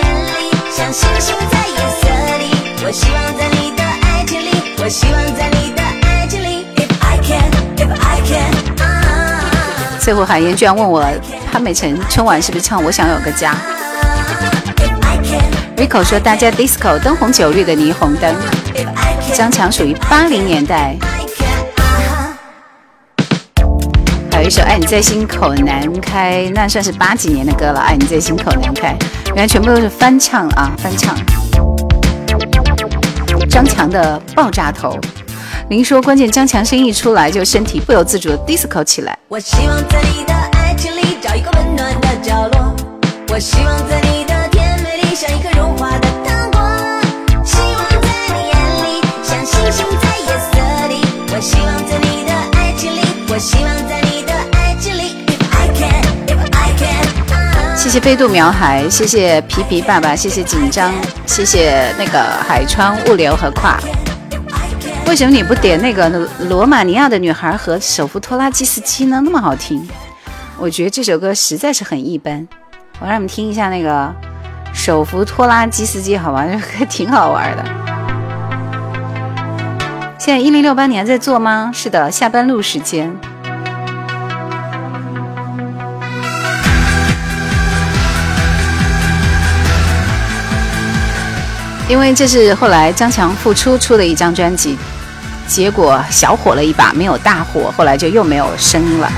[10.00, 11.06] 最后海燕居然问我
[11.52, 13.56] 潘美辰春晚是不是唱《我想有个家》
[15.80, 18.36] ？Rico 说大家 disco 灯红酒绿的霓虹灯。
[19.36, 20.96] 张强属于八零年代。
[24.48, 28.94] 一首《爱你在心口难开》，那算是八几年的歌了，《爱你在心口难开》。
[29.36, 31.18] 原来全部都是翻唱啊，翻唱。
[33.50, 34.98] 张强的爆炸头，
[35.70, 39.20] 您说关键，张强声音一出来就身体不由自主的 disco 起来。
[39.28, 42.74] 我希望在你的爱情里找一个温暖的角落，
[43.28, 46.62] 我希望在你的甜美里像一颗融化的糖果，
[47.44, 51.02] 希望在你眼里像星星在夜色里，
[51.36, 53.97] 我希望在你的爱情里，我希望在。
[57.88, 60.94] 谢谢飞度苗海，谢谢皮皮爸爸，谢谢紧张，
[61.26, 63.80] 谢谢那个海川物流和跨。
[65.08, 66.10] 为什么你不点那个
[66.50, 69.22] 罗马尼亚的女孩和手扶拖拉机司机呢？
[69.24, 69.88] 那么好听，
[70.58, 72.46] 我觉得这首歌实在是很一般。
[73.00, 74.14] 我让你们听一下那个
[74.74, 76.46] 手扶拖拉机司机，好吧，
[76.78, 77.64] 还挺好玩的。
[80.20, 81.72] 现在一零六八你还在做吗？
[81.74, 83.18] 是的，下班路时间。
[91.90, 94.78] 因为这是后来张强复出出的一张专辑，
[95.48, 99.10] 结果小火了一把，没有大火，后来就又没有声音了。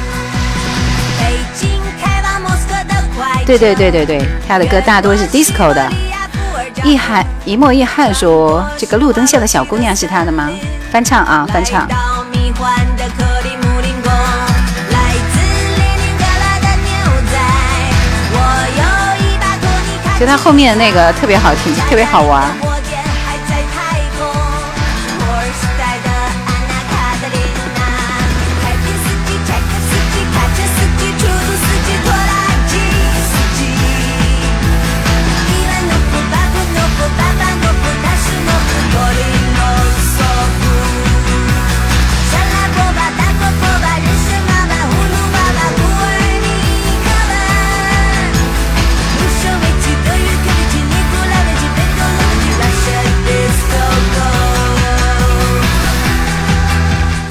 [3.45, 5.91] 对对对对对，他的歌大多是 disco 的。
[6.83, 10.47] 一汉一墨一汉说：“这个路灯下的小姑娘是他的吗？”
[10.91, 11.87] 翻唱啊，翻唱。
[20.19, 22.68] 就他后面那个特别好听，特别好玩。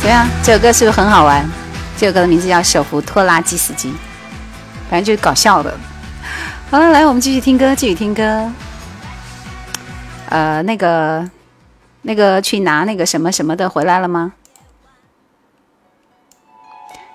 [0.08, 0.26] 怎么样？
[0.42, 1.46] 这首歌是不是很好玩？
[1.98, 3.90] 这首歌的名字叫《手扶拖拉机司机》，
[4.88, 5.76] 反正就是搞笑的。
[6.70, 8.50] 好了，来，我们继续听歌，继续听歌。
[10.30, 11.28] 呃，那个，
[12.00, 14.32] 那个去拿那个什么什么的回来了吗？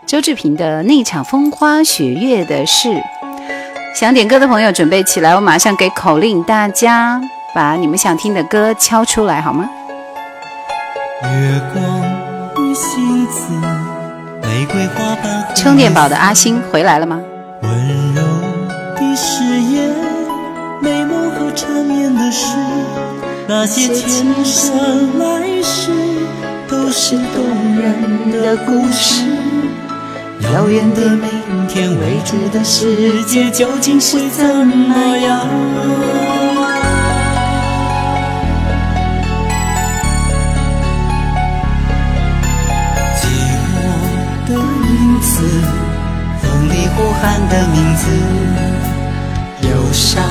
[0.05, 3.01] 周志平的那场风花雪月的事，
[3.95, 7.19] 想点歌的朋友准备起来，我马上给口令，大家
[7.55, 9.67] 把你们想听的歌敲出来，好吗？
[11.23, 12.32] 月光，
[14.41, 15.55] 玫瑰花瓣。
[15.55, 17.19] 充电宝的阿星回来了吗？
[17.61, 18.21] 温柔
[18.95, 19.93] 的誓言，
[20.81, 22.55] 美梦和缠绵的事，
[23.47, 25.91] 那些前生来世，
[26.67, 27.45] 都是动
[27.79, 29.23] 人的故事。
[30.53, 35.47] 遥远的明天，未知的世界究竟会怎么样？
[45.23, 48.03] 风里呼喊的名字，
[49.61, 50.21] 忧伤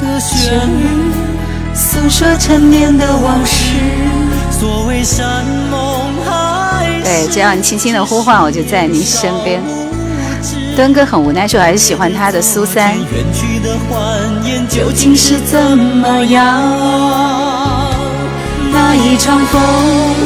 [0.00, 1.12] 的旋律，
[1.74, 3.76] 诉说陈年的往事。
[4.50, 6.88] 所谓山盟海。
[7.04, 9.60] 对，只要你轻轻的呼唤，我就在你身边。
[10.74, 12.94] 敦哥很无奈，说还是喜欢他的苏三。
[14.68, 16.62] 究竟是怎么样？
[18.72, 19.60] 那一场风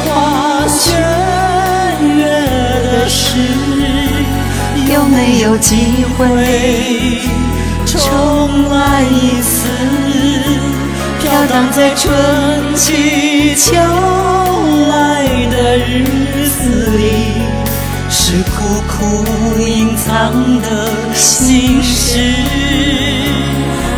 [0.05, 0.93] 花雪
[2.01, 2.25] 月
[2.93, 3.76] 的事，有
[5.17, 6.27] 没有机会
[7.87, 9.67] 重来一次？
[11.23, 12.13] 飘荡在春
[12.77, 13.73] 去秋
[14.91, 16.91] 来的日子。
[16.99, 17.01] 里
[18.11, 22.19] 是苦苦隐藏的心事，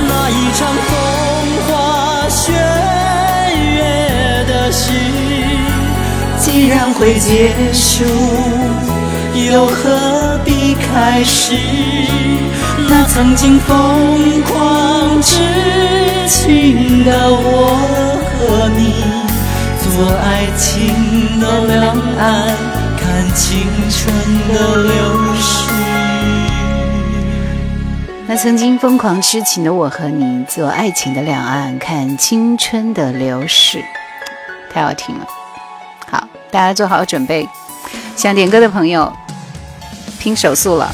[0.07, 0.95] 那一场风
[1.67, 2.53] 花雪
[3.57, 4.93] 月的事，
[6.39, 8.05] 既然会结束，
[9.47, 11.55] 又何必开始？
[12.89, 15.39] 那曾经疯狂痴
[16.29, 19.19] 情的我和你。
[19.91, 22.57] 做爱情的两岸，
[22.97, 24.15] 看青春
[24.49, 24.93] 的流
[25.35, 25.73] 逝。
[28.29, 33.83] 那曾经疯狂痴情的我和你，做爱情的两岸，看青春的流逝，
[34.73, 35.27] 太好听了。
[36.09, 37.49] 好，大家做好准备，
[38.15, 39.13] 想点歌的朋友
[40.19, 40.93] 拼手速了。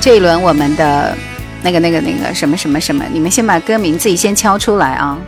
[0.00, 1.16] 这一轮我们的
[1.62, 5.18] 那个、那个、那个什么什么什么，你们先把歌名自己先敲出来啊。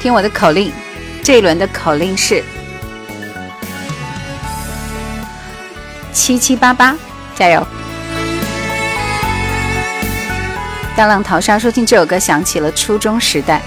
[0.00, 0.72] 听我的口令，
[1.22, 2.42] 这一轮的口令是
[6.12, 6.96] 七七八八，
[7.34, 7.66] 加油！
[10.94, 13.62] 大浪淘沙说听这首歌想起了初中时代，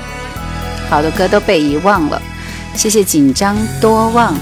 [0.90, 2.22] 好多歌都被遗忘了。
[2.76, 4.36] 谢谢紧张多望。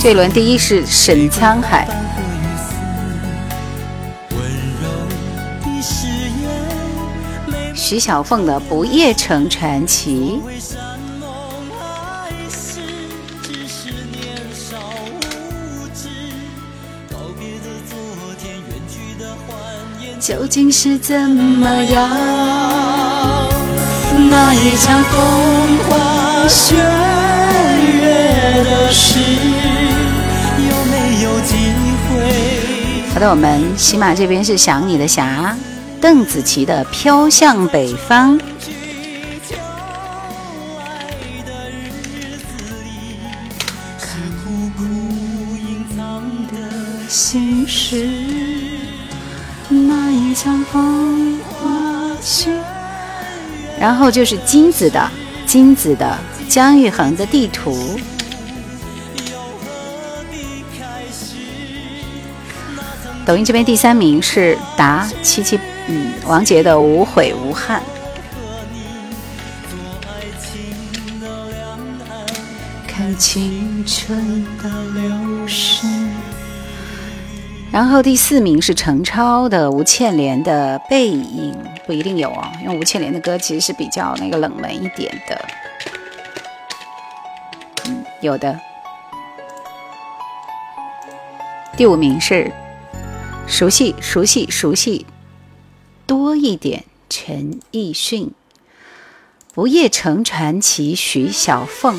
[0.00, 1.86] 这轮第一是沈沧海，
[7.74, 10.40] 徐小凤的《不夜城传奇》。
[20.18, 22.08] 究竟是怎么样？
[24.30, 26.76] 那一场风花雪
[28.64, 29.18] 的事，
[30.68, 31.54] 有没有机
[32.08, 33.12] 会？
[33.12, 35.56] 好的，我们喜马这边是想你的霞，
[36.00, 38.38] 邓紫棋的《飘向北方》。
[47.08, 48.08] 心事。
[53.78, 55.10] 然后就是金子的，
[55.46, 56.18] 金子的
[56.48, 57.98] 姜育恒的地图。
[63.26, 67.80] 抖音这边第三名是达七七，嗯，王杰的无悔无憾。
[72.88, 75.86] 看青春的流逝。
[77.70, 81.56] 然后第四名是陈超的吴倩莲的背影，
[81.86, 85.48] 不一定有哦，因为吴倩莲的歌其实是比较那个冷门一点的。
[87.86, 88.58] 嗯，有的。
[91.76, 92.52] 第五名是
[93.50, 95.04] 熟悉熟悉熟悉
[96.06, 98.28] 多一点陈奕迅，
[99.52, 101.98] 《不夜城传奇》徐小凤。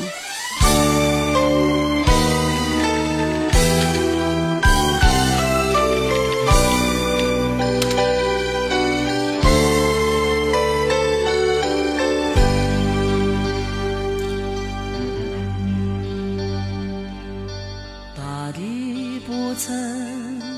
[19.26, 20.51] 不曾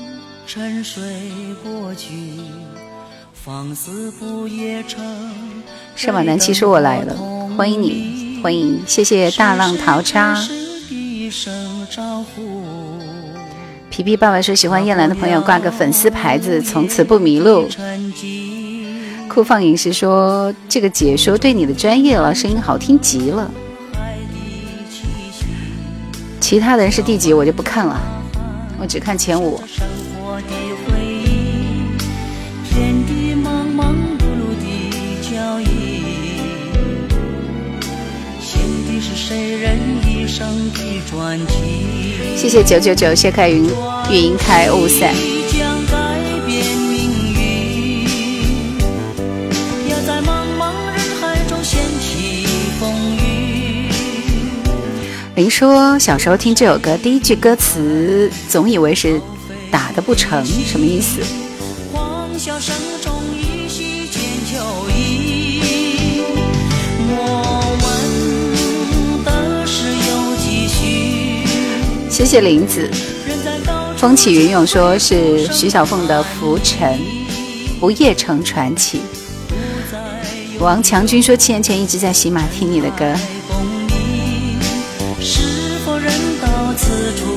[0.47, 1.01] 沉睡
[1.63, 2.09] 过去，
[3.33, 5.03] 放肆不夜城。
[5.95, 7.15] 上马南，其实我来了，
[7.57, 10.37] 欢迎你，欢迎，谢谢大浪淘沙。
[13.89, 17.67] 皮皮爸爸说喜欢叶兰的朋友挂个粉丝牌子，从此不迷路。
[19.27, 23.49] 酷放饮食说这个解说对你的专业了，声音好听极了。
[26.39, 27.99] 其他的人是第几我就不看了，
[28.79, 29.59] 我只看前五。
[42.37, 43.67] 谢谢九九九，谢开云，
[44.11, 45.11] 云开雾散。
[55.35, 59.19] 林说小时候听这首歌，第一句歌词总以为是
[59.71, 61.44] 打的不成，什么意思？
[72.15, 72.89] 谢谢林子，
[73.97, 76.97] 风起云涌说是徐小凤的《浮尘》，
[77.77, 79.01] 不夜城传奇。
[80.57, 83.13] 王强军说七年前一直在喜马听你的歌。
[85.19, 86.09] 是否人
[86.41, 87.34] 到此处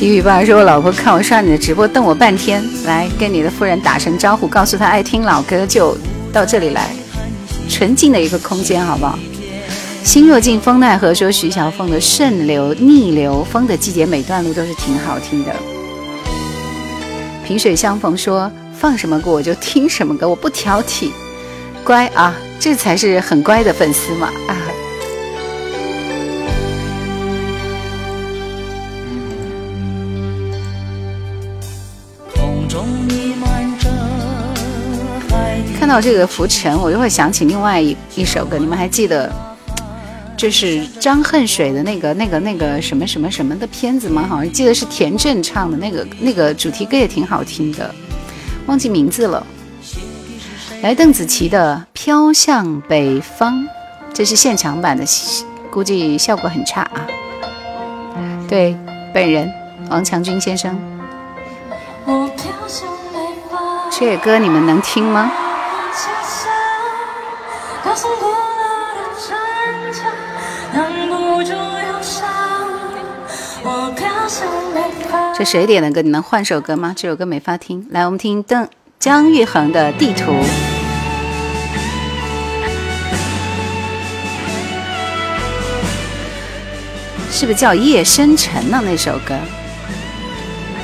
[0.00, 2.64] 皮皮爸说：“我老婆看我刷你的直播，瞪我半天。
[2.86, 5.94] 来跟你的夫人打声招呼，告诉她爱听老歌就
[6.32, 6.88] 到这里来，
[7.68, 9.18] 纯净的一个空间，好不好？”
[10.02, 15.54] 心若静风奈何说徐小凤的顺流逆流，风的季节每段路都是挺好听的。
[17.44, 21.10] 萍水相逢说放什么歌我就听什么歌，我不挑剔，
[21.84, 24.56] 乖啊，这才是很乖的粉丝嘛啊。
[35.90, 39.28] 到这个浮沉，我就会想起另外一一首歌，你们还记得，
[40.36, 44.24] 就是张恨水的那个、那个、那个什么什么什么的片子吗？
[44.28, 47.92] 好像记得是田震唱的那个，那个主题歌也挺好听的，
[48.66, 49.44] 忘记名字了。
[50.82, 53.60] 来，邓紫棋的《飘向北方》，
[54.14, 55.04] 这是现场版的，
[55.72, 57.04] 估计效果很差啊。
[58.48, 58.76] 对，
[59.12, 59.52] 本人
[59.90, 60.78] 王强军先生，
[63.90, 65.32] 这歌你们能听吗？
[75.36, 76.02] 这谁点的歌？
[76.02, 76.94] 你能换首歌吗？
[76.96, 77.86] 这首歌没法听。
[77.90, 78.68] 来，我们听邓
[78.98, 80.30] 姜育恒的《地图》，
[87.32, 88.82] 是不是叫《夜深沉》呢？
[88.84, 89.34] 那首歌，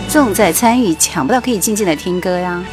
[0.09, 2.65] 重在参与，抢不到可以静静的听歌呀。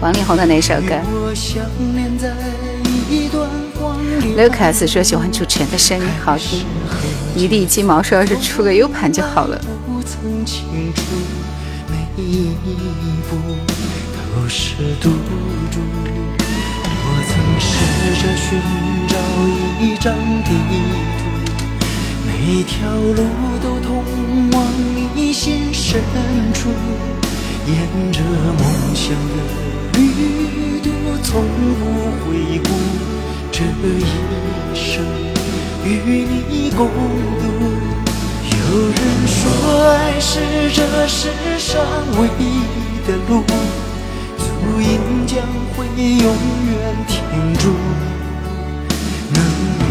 [0.00, 0.94] 王力宏的哪首歌
[4.34, 6.64] ？Lucas 说喜欢主持人的声音好听。
[7.36, 9.60] 一地鸡毛说要是出个 U 盘就好了。
[9.86, 10.46] 我曾
[17.60, 17.74] 试
[18.22, 18.58] 着寻
[19.06, 19.14] 找
[19.78, 20.48] 一张地
[21.18, 21.22] 图，
[22.26, 23.22] 每条路
[23.62, 23.92] 都通
[24.52, 24.66] 往
[25.14, 26.00] 你心深
[26.54, 26.70] 处，
[27.66, 27.76] 沿
[28.12, 29.69] 着梦想的。
[29.94, 30.88] 旅途
[31.22, 31.42] 从
[31.78, 31.80] 不
[32.22, 32.68] 回顾，
[33.50, 34.04] 这一
[34.74, 35.04] 生
[35.84, 35.88] 与
[36.48, 36.90] 你共度。
[38.52, 39.40] 有人说
[39.90, 40.38] 爱是
[40.72, 40.78] 这
[41.08, 41.28] 世
[41.58, 41.82] 上
[42.18, 42.62] 唯一
[43.06, 43.42] 的路，
[44.38, 44.44] 足
[44.80, 45.38] 印将
[45.76, 46.34] 会永
[46.66, 46.72] 远
[47.08, 47.18] 停
[47.58, 47.62] 住。
[49.34, 49.36] 能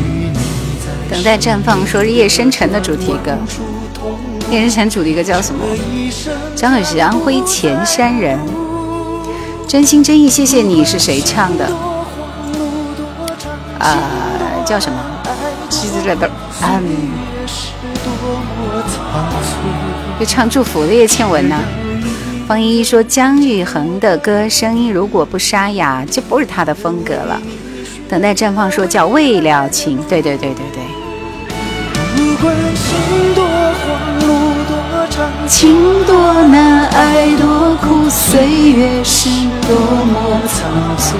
[0.05, 0.35] 与你
[0.79, 3.37] 在等待绽放，说是夜深沉的主题歌。
[4.49, 5.61] 夜深沉主题歌叫什么？
[6.55, 8.39] 张宇是安徽潜山人。
[9.69, 11.69] 真心真意，谢谢你是谁唱的？
[13.77, 14.01] 啊，
[14.65, 14.97] 叫什么？
[15.69, 16.27] 记着的，
[16.63, 16.81] 嗯，
[20.19, 21.55] 就唱祝福的叶倩文呢。
[22.47, 27.39] 方依依说姜育恒的歌声音如果不沙哑，就不是他的风格了。
[28.09, 30.81] 等待绽放说叫未了情，对对对对对。
[35.47, 39.29] 情多难，爱多苦，岁月是
[39.67, 41.17] 多么仓促。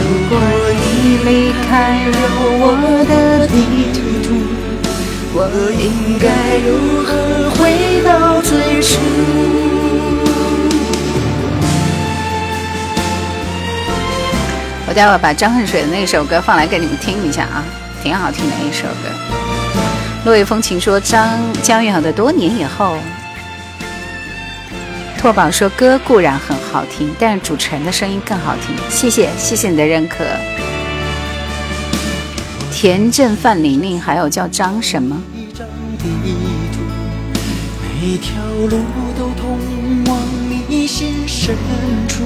[0.00, 0.38] 如果
[0.74, 2.16] 你离开了
[2.60, 2.62] 我
[3.08, 3.54] 的地
[3.94, 3.96] 图，
[5.32, 5.36] 我
[5.78, 6.26] 应该
[6.66, 6.68] 如
[7.06, 7.08] 何
[7.56, 8.98] 回到最初？
[14.86, 17.64] 我待会儿把张恨水的那首歌放来给你们听一下啊，
[18.02, 19.37] 挺好听的一首歌。
[20.24, 22.96] 落叶风情说张江月好的多年以后。
[25.16, 28.76] 拓宝说歌固然很好听，但是主持人的声音更好听。
[28.88, 30.24] 谢谢，谢谢你的认可。
[32.72, 35.20] 田震、范玲玲，还有叫张什么？
[38.00, 38.40] 每条
[38.70, 38.78] 路
[39.18, 39.58] 都通
[40.06, 40.16] 往
[40.68, 41.56] 你心深
[42.06, 42.22] 处，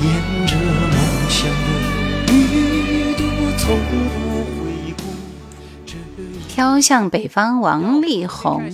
[0.00, 0.94] 沿着梦
[1.28, 3.22] 想的旅途，
[3.58, 4.27] 从不。
[6.58, 8.68] 飘向北方，王力宏。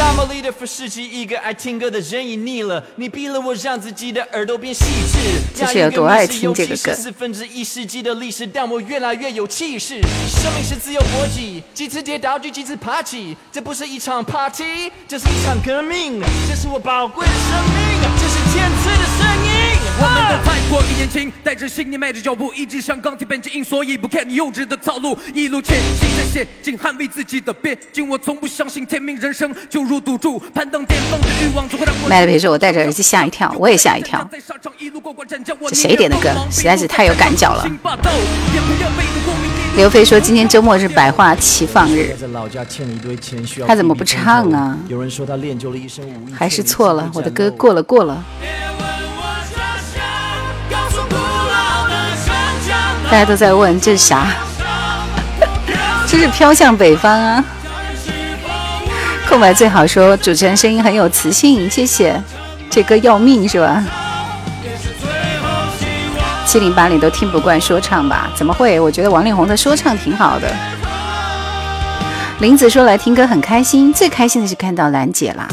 [0.00, 5.18] I'm a leader for 世纪一个爱听歌的人已腻了，你逼了我让自己的耳朵变细致。
[5.56, 6.94] 这是有多爱听这个歌？
[6.94, 10.00] 四分之一世纪的历史，但我越来越有气势。
[10.28, 13.36] 生命是自由搏击，几次跌倒就几次爬起。
[13.50, 16.22] 这不是一场 party，这是一场革命。
[16.48, 17.77] 这是我宝贵的生命。
[20.00, 28.08] 我们都太过于年轻，带着信念迈着脚步，一直向钢铁般坚硬，所以不看你幼稚的套路，一路前行在险境，捍卫自己的边境。
[28.08, 32.08] 我从不相信天命，人生就如赌注，攀登巅峰的欲望总会让我。
[32.08, 34.28] 麦别说，我戴着耳机吓一跳，我也吓一跳。
[34.30, 36.30] 这谁点的歌？
[36.50, 37.68] 实在是太有感脚了。
[39.76, 42.14] 刘飞说，今天周末是百花齐放日。
[43.66, 44.78] 他怎么不唱啊？
[44.88, 46.32] 有人说他练就了一身武艺。
[46.32, 48.24] 还是错了，我的歌过了过了。
[53.10, 54.26] 大家都在问这是啥？
[56.06, 57.44] 这是飘向北方啊！
[59.28, 62.22] 空白最好说主持人声音很有磁性，谢谢。
[62.70, 63.82] 这歌要命是吧？
[66.46, 68.30] 七零八零都听不惯说唱吧？
[68.36, 68.78] 怎么会？
[68.78, 70.54] 我觉得王力宏的说唱挺好的。
[72.40, 75.48] 林子说来听歌很开心，最开心的是看到兰姐啦。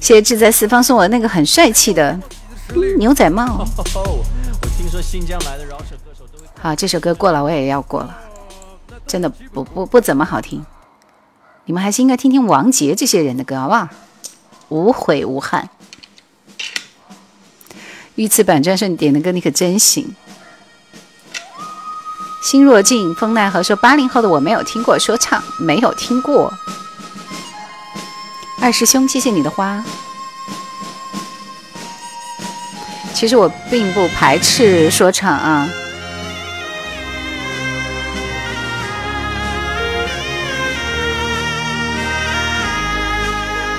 [0.00, 2.18] 谢谢志在四方送我那个很帅气的
[2.98, 3.66] 牛仔帽。
[6.60, 8.18] 好，这首歌过了，我也要过了，
[9.06, 10.64] 真的不不不怎么好听。
[11.64, 13.88] 你们还是应该听听王杰这些人的歌，好不好？
[14.68, 15.68] 无悔无憾。
[18.16, 20.14] 御赐板砖说你点的歌，你可真行。
[22.42, 26.52] 心若静，风奈何说八零后的我没有听过说唱，没有听过。
[28.60, 29.82] 二师兄，谢谢你的花。
[33.12, 35.68] 其实我并不排斥说唱啊。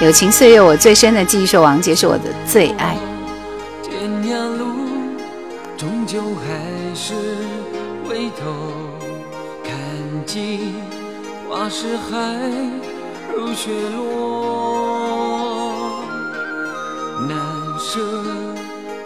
[0.02, 2.98] 友情岁月，我最深的记忆是王杰是我的最爱。
[3.82, 4.66] 天涯路，
[5.78, 7.14] 终究还是
[8.06, 8.44] 回头
[9.64, 9.72] 看
[10.26, 10.76] 尽
[11.50, 12.18] 花是海，
[13.34, 14.04] 如雪落，
[17.30, 17.38] 难
[17.80, 18.43] 舍。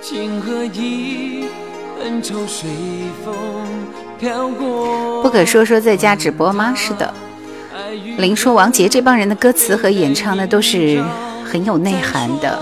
[0.10, 1.48] 情和意，
[2.02, 2.70] 恩仇随
[3.26, 3.36] 风
[4.18, 5.22] 飘过。
[5.22, 6.74] 不可说说在家直播吗？
[6.74, 7.14] 是的。
[8.18, 11.04] 林说王杰这帮人的歌词和演唱呢，都是
[11.44, 12.58] 很有内涵的。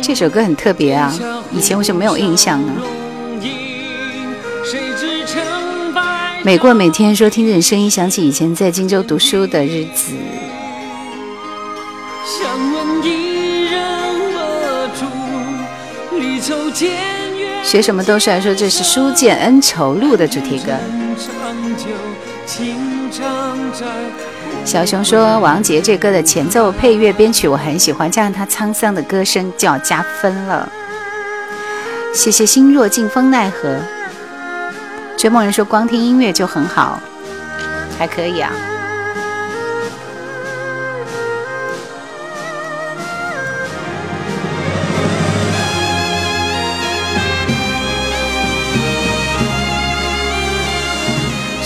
[0.00, 1.12] 这首歌很特别啊，
[1.50, 2.72] 以前为什么没有印象呢？
[6.44, 10.12] 每过每天说听着你声音，想起以前在荆州读书的日子。
[17.62, 20.72] 学什么都是来说这是《书剑恩仇录》的主题歌。
[24.64, 30.68] 小熊说王杰这歌的前奏、配乐、编曲我很喜欢，加上他沧桑的歌声就要加分了。
[32.12, 33.76] 谢谢心若静风奈何。
[35.16, 37.00] 追梦人说光听音乐就很好，
[37.98, 38.50] 还可以啊。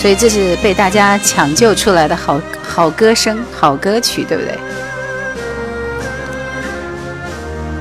[0.01, 4.57] 所以这是被大家抢救出来的好好歌声、好歌曲，对不对？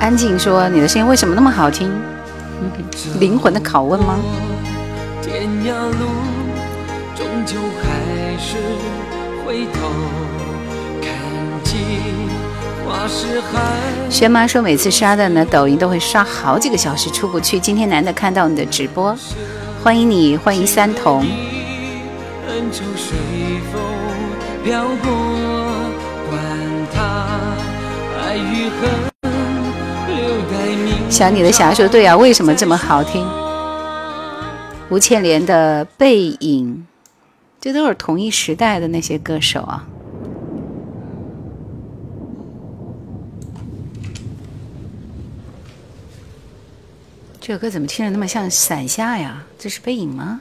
[0.00, 1.88] 安静说：“你的声音为什么那么好听？”
[3.20, 4.16] 灵魂的拷问吗？
[14.10, 17.60] 轩妈说：“每次刷的呢，抖音都会刷好几个小时出不去。
[17.60, 19.16] 今天难得看到你的直播，
[19.84, 21.24] 欢迎你，欢迎三童。”
[22.72, 23.16] 随
[23.72, 23.80] 风
[24.62, 25.10] 飘过，
[26.28, 26.40] 管
[26.92, 26.96] 他
[28.20, 28.90] 爱与恨，
[30.06, 30.16] 流
[31.10, 33.26] 想你的侠说对啊，为什么这么好听？
[34.90, 36.74] 吴倩莲的《背影》，
[37.60, 39.86] 这都是同一时代的那些歌手啊。
[47.40, 49.42] 这首歌怎么听着那么像《伞下》呀？
[49.58, 50.40] 这是《背影》吗？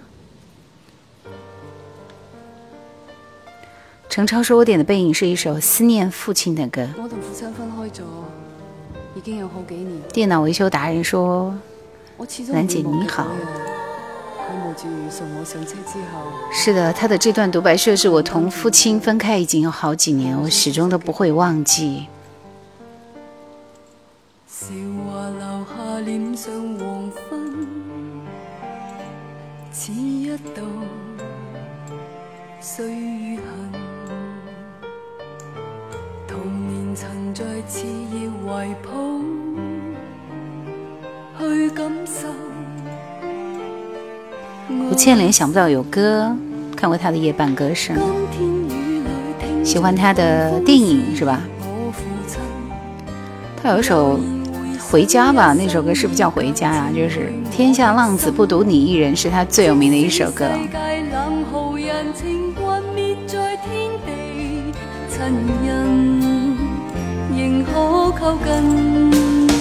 [4.09, 8.01] 陈超说：“我点的《背影》是一首思念父亲的歌。”我同父亲分开咗，
[9.15, 10.01] 已经有好几年。
[10.13, 11.53] 电脑维修达人说
[12.51, 13.27] ：“兰姐你好。”
[16.51, 22.07] 是的，他的这段独白设置，我同父亲分开已经有好几年，我始终都不会忘记。
[26.05, 27.67] 脸上黄昏，
[29.73, 30.61] 似一道
[32.61, 33.86] 岁月痕。
[36.99, 38.89] 曾在炽热怀抱
[41.37, 42.27] 去感受。
[44.89, 46.35] 吴倩莲想不到有歌，
[46.75, 47.95] 看过她的《夜半歌声》，
[49.63, 51.39] 喜欢她的电影是吧？
[53.61, 54.19] 她有一首。
[54.89, 56.89] 回家吧，那首歌是不是叫《回家》呀？
[56.95, 60.49] 就是“天下浪子不独你一人”，是他最有名的一首歌。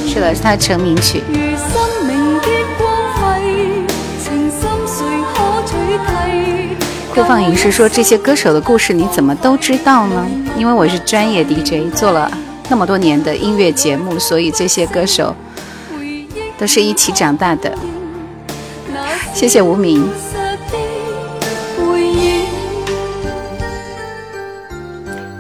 [0.08, 1.22] 是的，是他成名曲。
[7.14, 10.26] 顾放影视说：“这些歌手的故事你怎么都知道呢？”
[10.58, 12.30] 因为我是专业 DJ，做了。
[12.68, 15.34] 那么多年的音乐节目，所以这些歌手
[16.58, 17.72] 都是一起长大的。
[19.32, 20.06] 谢谢无名。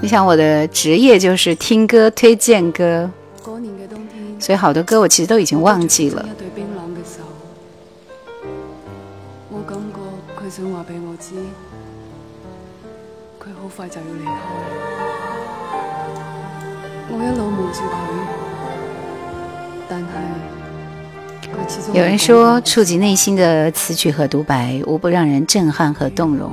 [0.06, 3.10] 你想我的职业就是听歌、推荐歌，
[4.38, 6.24] 所以好多歌我其实都已经忘记了。
[9.50, 9.98] 我感觉
[10.38, 11.34] 佢想话俾我知，
[13.40, 14.30] 佢好快就要离开。
[17.10, 17.82] 我一路望住
[21.92, 26.52] 有人说，触及内心的词曲和独白，无不让人震撼和动容。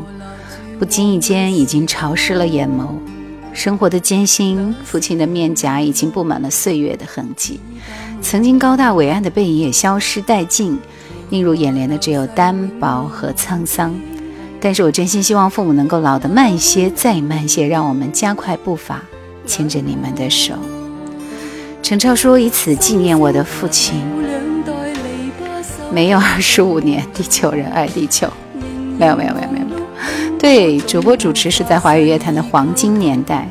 [0.80, 2.88] 不经意间，已经潮湿了眼眸。
[3.54, 7.60] 生活的艰辛，父亲的面颊已经布满了岁月的痕迹。
[8.22, 10.80] 曾经高大伟岸的背影也消失殆尽，
[11.30, 13.94] 映入眼帘的只有单薄和沧桑。
[14.60, 19.02] 但是我真心希望父母能够老得慢一些，再慢些，让我们加快步伐。
[19.46, 20.54] 牵着你们的手，
[21.82, 24.02] 陈超说：“以此纪念我的父亲。”
[25.92, 28.26] 没有二十五年，地球人爱地球。
[28.98, 29.63] 没有，没有，没有，没有。
[30.44, 33.48] 对，主播主持是在华语乐坛的黄金年代。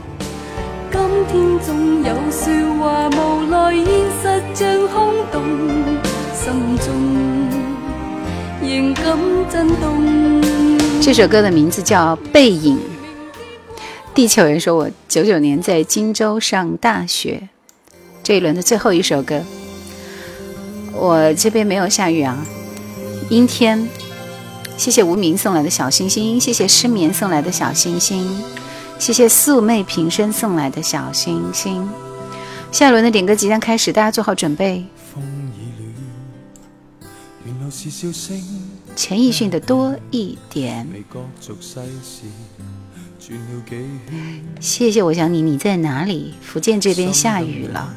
[11.00, 12.76] 这首歌的名字叫《背影》。
[14.14, 17.48] 地球人说：“我九九年在荆州上大学，
[18.22, 19.40] 这一轮的最后一首歌。
[20.92, 22.36] 我这边没有下雨啊，
[23.30, 23.88] 阴天。
[24.82, 28.42] 谢谢无名送来的小星星，谢谢失眠送来的小星星，
[28.98, 31.88] 谢谢素昧平生送来的小星星。
[32.72, 34.84] 下一轮的点歌即将开始，大家做好准备。
[38.96, 40.84] 陈奕迅的多一点。”
[44.58, 46.34] 谢谢，我想你，你在哪里？
[46.42, 47.94] 福建这边下雨了。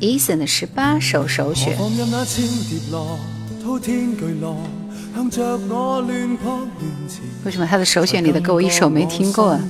[0.00, 1.76] Eason 的十八首首选。
[7.44, 9.60] 为什么他的首选里的歌我一首没听过啊？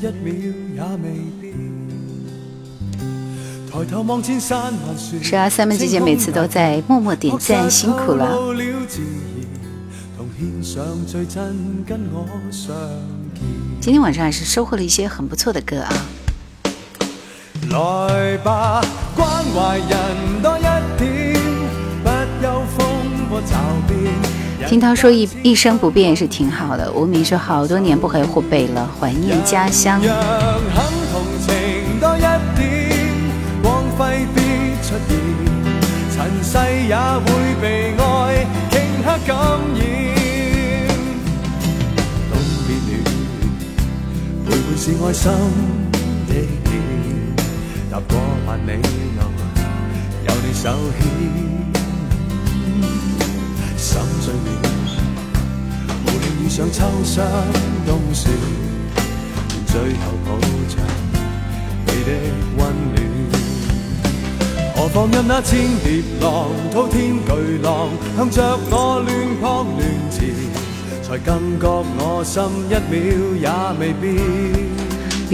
[5.22, 8.39] 是啊，三妹姐姐每次都在默默点赞，辛苦了。
[13.80, 15.93] 今天晚上还是收获了一些很不错的歌啊。
[17.71, 18.81] 来吧，
[19.17, 20.62] 关怀人多一
[20.99, 21.35] 点，
[22.03, 22.09] 不
[22.45, 22.87] 忧风
[23.29, 23.55] 波骤
[23.89, 24.69] 变。
[24.69, 26.93] 听他说一一生不变是挺好的。
[26.93, 30.01] 无名说好多年不回湖北了，怀念家乡。
[36.47, 37.27] 世也会
[37.61, 38.73] 被爱顷
[39.05, 39.37] 刻感
[39.75, 39.83] 染。
[44.77, 45.84] 是爱心。
[47.95, 49.22] 踏过万里路，
[50.26, 50.68] 有你手
[50.99, 51.01] 牵。
[53.76, 54.66] 心醉了，
[56.05, 57.24] 无论遇上秋霜
[57.86, 58.30] 冬雪，
[59.68, 60.76] 最后抱着
[61.86, 62.11] 你的
[62.57, 62.61] 温
[62.95, 62.99] 暖。
[64.74, 69.80] 何妨任那千叠浪，滔天巨浪向着我乱扑乱
[70.11, 70.18] 缠，
[71.01, 72.99] 才更觉我心一秒
[73.38, 74.74] 也未变。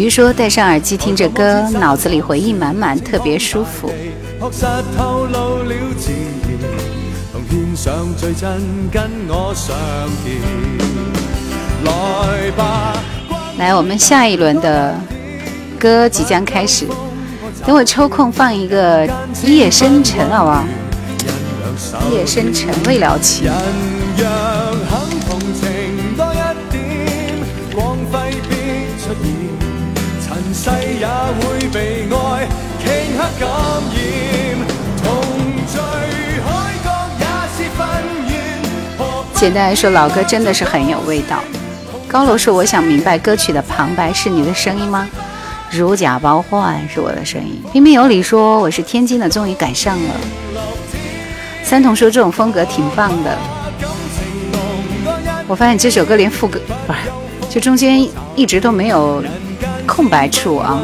[0.01, 3.93] 比如说，戴上耳机听着歌，脑子里回忆满满，特别舒服。
[13.59, 14.99] 来，我们下一轮的
[15.79, 16.87] 歌即将开始，
[17.67, 19.07] 等我抽空放一个
[19.47, 20.65] 《夜深沉》，好不好？
[22.11, 23.53] 夜深沉，未了情。
[39.41, 41.43] 简单来说，老歌真的是很有味道。
[42.07, 45.09] 高楼说：“我想明白，歌曲的旁白是你的声音吗？”
[45.73, 47.59] 如假包换是我的声音。
[47.73, 50.15] 彬彬有礼说：“我是天津的，终于赶上了。”
[51.65, 53.39] 三童说：“这种风格挺棒的。”
[55.49, 56.99] 我发现这首歌连副歌不是，
[57.49, 59.25] 就中间一直都没有
[59.87, 60.83] 空白处啊。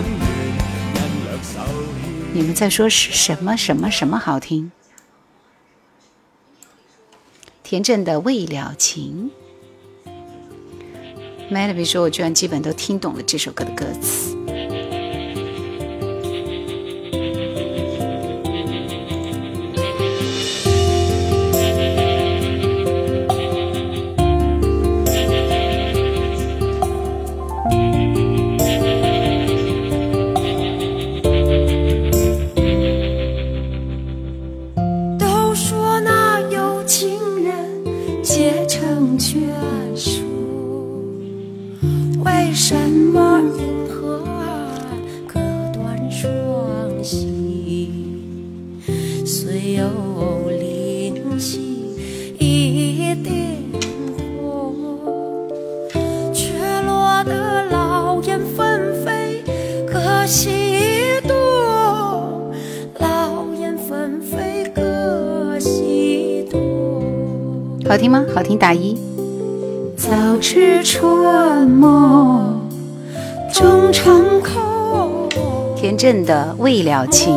[2.32, 4.72] 你们在说是什么什么什么好听？
[7.68, 9.28] 田震的《未了情》
[11.52, 14.36] ，Melody 说：“我居然基本都听懂了这首歌的歌词。”
[68.56, 68.96] 打一。
[69.96, 72.60] 早知春梦
[73.52, 75.28] 终成空。
[75.74, 77.34] 田震的《未了情》。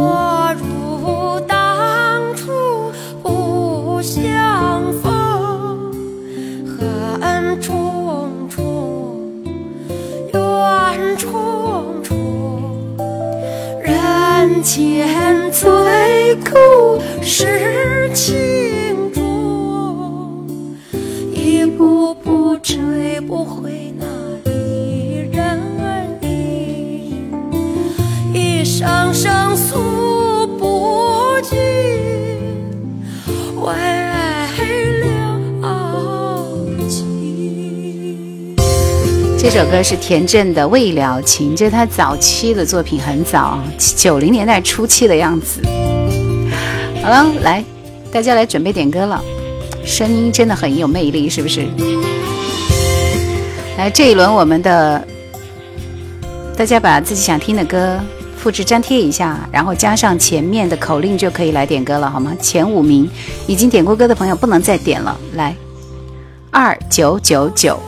[23.29, 24.07] 不回那
[24.51, 25.61] 一人
[26.23, 27.31] 影，
[28.33, 31.55] 一声声诉不尽，
[33.55, 33.71] 为
[35.03, 35.69] 了
[36.89, 38.55] 情。
[39.37, 45.61] 这首歌是田震的《未了情》，这是他早期的作品，很早，九零年代初期的样子。
[47.03, 47.63] 好了，来，
[48.11, 49.23] 大家来准备点歌了。
[49.85, 51.67] 声音真的很有魅力，是不是？
[53.79, 55.07] 来，这一轮我们的，
[56.57, 57.97] 大家把自己想听的歌
[58.35, 62.35] 复制粘贴一下，然后加上前面的口令就可以来点歌了，好吗？
[62.41, 63.09] 前五名
[63.47, 65.17] 已经点过歌的朋友不能再点了。
[65.35, 65.55] 来，
[66.51, 67.79] 二九九九。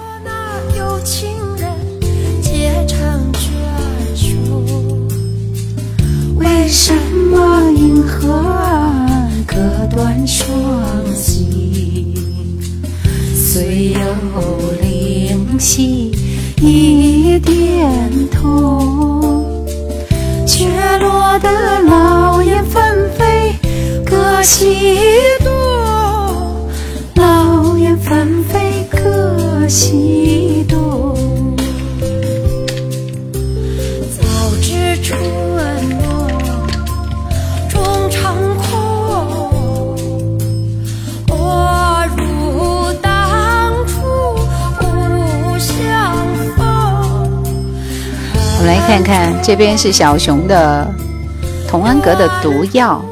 [6.37, 6.95] 为什
[7.29, 8.29] 么银河
[9.45, 9.57] 割
[9.93, 10.47] 断双
[11.27, 12.20] 翼？
[13.53, 13.99] 虽有
[14.81, 16.09] 灵犀
[16.61, 17.91] 一点
[18.31, 19.65] 通，
[20.47, 20.69] 却
[20.99, 23.53] 落得老燕纷飞
[24.05, 24.87] 各西
[25.43, 25.51] 东。
[27.15, 30.60] 老燕纷飞各西
[48.61, 50.87] 我们来看看，这边是小熊的
[51.67, 53.03] 《童安格的毒药》，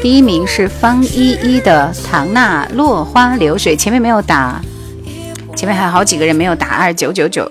[0.00, 4.62] 第一名是方依依的《唐娜落花流水》，前面没有打，
[5.56, 7.50] 前面还有好几个人没有打二九九九，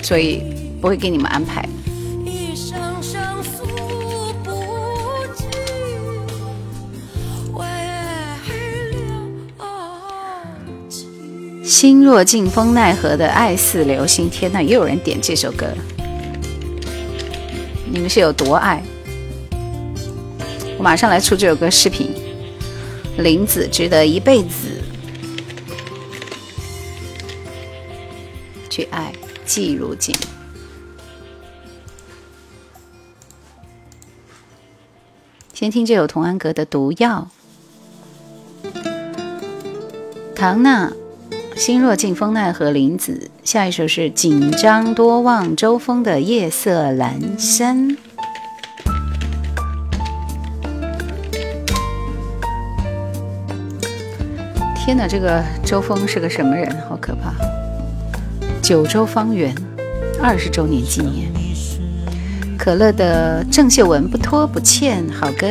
[0.00, 0.42] 所以
[0.80, 1.62] 不会给你们安排。
[11.76, 15.66] 心若静风奈何的爱似流星，天呐，也有人点这首歌，
[17.92, 18.82] 你们是有多爱？
[20.78, 22.10] 我马上来出这首歌视频，
[23.18, 24.80] 林子值得一辈子
[28.70, 29.12] 去爱，
[29.44, 30.16] 季如锦。
[35.52, 37.28] 先听这首童安格的《毒药》，
[40.34, 40.90] 唐娜。
[41.56, 47.96] 心若静风奈何林子，下一首是紧张多望周峰的夜色阑珊。
[54.74, 56.70] 天哪，这个周峰是个什么人？
[56.86, 57.32] 好可怕！
[58.60, 59.54] 九州方圆
[60.22, 61.32] 二十周年纪念，
[62.58, 65.50] 可乐的郑秀文不拖不欠，好歌。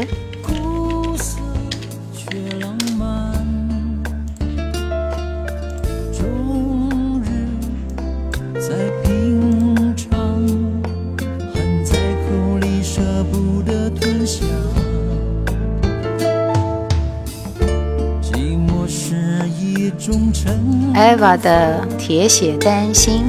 [21.26, 23.24] Eva 的铁血丹心。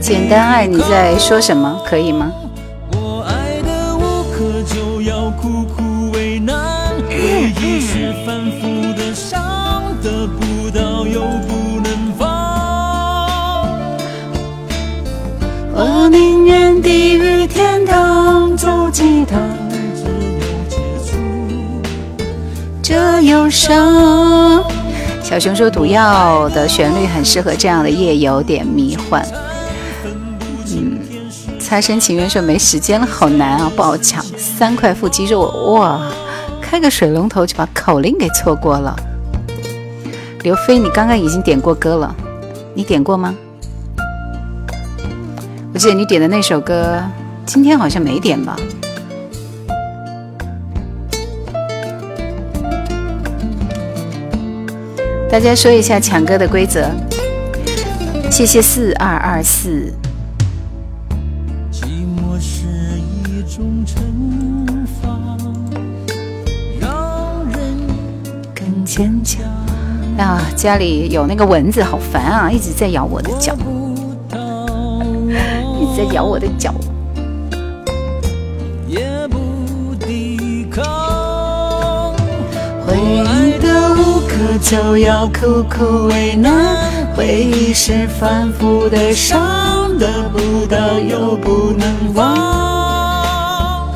[0.00, 1.82] 简单爱你在说什么？
[1.84, 2.32] 可以吗？
[23.58, 24.62] 伤。
[25.20, 29.26] 小熊说：“毒药的旋律很适合这样的夜，有点迷幻。”
[30.70, 30.98] 嗯，
[31.58, 34.24] 财神情愿说没时间了，好难啊，不好抢。
[34.36, 35.42] 三块腹肌肉，
[35.74, 36.00] 哇，
[36.62, 38.94] 开个水龙头就把口令给错过了。
[40.44, 42.14] 刘飞，你刚刚已经点过歌了，
[42.74, 43.34] 你点过吗？
[45.74, 47.02] 我记得你点的那首歌，
[47.44, 48.56] 今天好像没点吧。
[55.30, 56.88] 大家说一下抢歌的规则，
[58.30, 59.92] 谢谢四二二四。
[70.16, 73.54] 啊，家里有那个蚊子，好烦啊，一直在咬我的脚，
[75.78, 76.74] 一直在咬我的脚。
[84.60, 86.76] 就要苦苦为难，
[87.16, 93.88] 回忆是反复的伤，得不到又不能忘。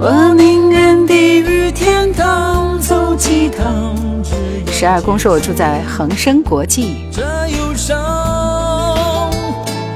[0.00, 3.94] 我宁愿地狱天堂走几趟。
[4.70, 7.98] 十二宫说：“我住在恒生国际。”这忧伤，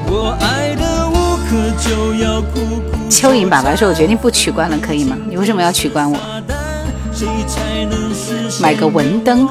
[0.06, 2.98] 我爱的无可救药，苦苦。
[3.08, 5.16] 蚯蚓爸爸说：“我决定不取关了，可以吗？
[5.28, 6.18] 你为什么要取关我？”
[8.60, 9.48] 买个文灯，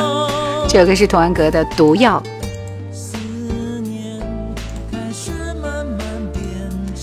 [0.68, 2.22] 这首歌是童安格的《毒药》。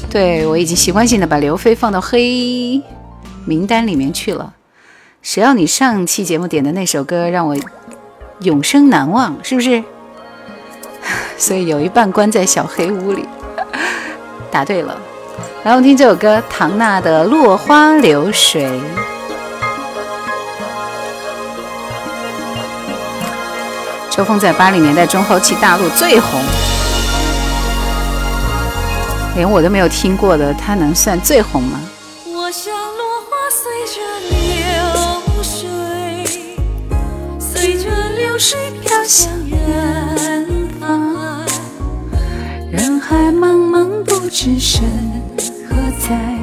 [0.09, 2.81] 对我已经习惯性的把刘飞放到黑
[3.45, 4.53] 名单里面去了。
[5.21, 7.55] 谁要你上期节目点的那首歌让我
[8.41, 9.83] 永生难忘，是不是？
[11.37, 13.25] 所以有一半关在小黑屋里。
[14.49, 14.97] 答对了，
[15.63, 18.63] 来我们听这首歌，唐娜的《落花流水》。
[24.15, 26.41] 周峰在八零年代中后期大陆最红，
[29.35, 31.77] 连我都没有听过的，他能算最红吗？
[32.27, 35.67] 我像落花随着流水，
[37.37, 40.47] 随着流水飘向远
[40.79, 41.43] 方。
[42.71, 44.85] 人海茫茫不知身
[45.67, 46.37] 何在，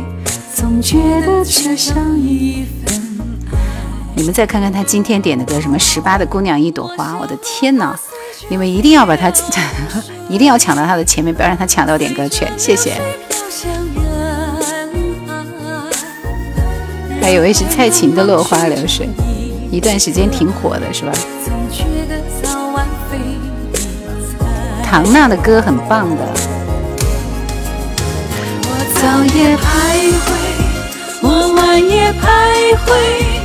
[0.55, 2.66] 总觉得缺少一。
[4.15, 7.99] 你们再看看他今天点的歌，什么十八的姑娘一朵花，我的天哪！
[8.49, 9.33] 你们一定要把他，
[10.29, 12.93] 一定要抢到他的前面，不要让他抢到点歌权，谢谢。
[17.21, 19.09] 还有位是蔡琴的落花流水，
[19.71, 21.13] 一段时间挺火的，是吧？
[24.85, 26.23] 唐娜的歌很棒的。
[28.65, 28.71] 我
[29.01, 30.31] 早夜徘徊，
[31.23, 33.41] 我晚夜徘徊。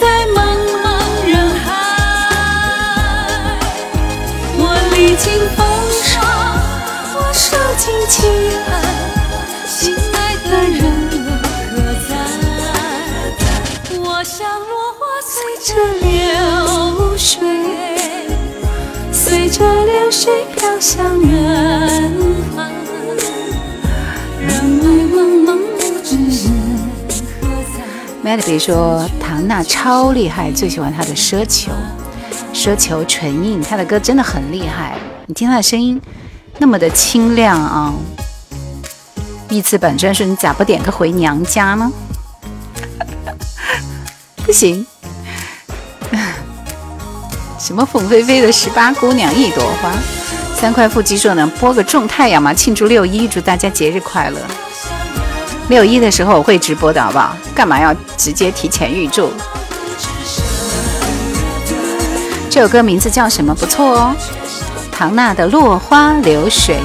[0.00, 0.38] 在茫
[0.82, 0.84] 茫
[1.24, 1.32] 人
[1.64, 1.66] 海，
[4.58, 4.62] 我
[4.92, 5.58] 历经风
[6.02, 6.12] 霜，
[7.14, 7.46] 我受
[7.78, 7.82] 尽。
[8.06, 8.16] 凄
[8.66, 8.68] 寒，
[9.66, 9.72] 心
[10.12, 10.16] 爱
[10.50, 10.82] 的人
[11.70, 11.72] 何
[12.08, 12.10] 在？
[13.98, 15.32] 我像落花随
[15.64, 15.68] 着
[16.00, 16.06] 流
[17.16, 17.38] 水，
[19.12, 21.30] 随着流水飘向远
[22.54, 22.58] 方。
[28.24, 31.70] Melody 说唐娜超厉害，最喜欢她的《奢求》，
[32.54, 34.96] 奢求纯印，她的歌真的很厉害。
[35.26, 36.00] 你听她的声音。
[36.56, 37.92] 那么的清亮啊！
[39.50, 41.92] 一次板砖说：“你咋不点个回娘家呢？”
[44.46, 44.86] 不行，
[47.58, 49.92] 什么凤飞飞的十八姑娘一朵花？
[50.54, 52.54] 三块腹肌说：“能播个种太阳吗？
[52.54, 54.38] 庆祝六一，祝大家节日快乐。
[55.68, 57.34] 六一的时候我会直播的，好不好？
[57.54, 59.32] 干嘛要直接提前预祝？
[62.50, 63.54] 这首歌名字叫什么？
[63.54, 64.14] 不错哦。”
[64.92, 66.78] 唐娜的落花流水。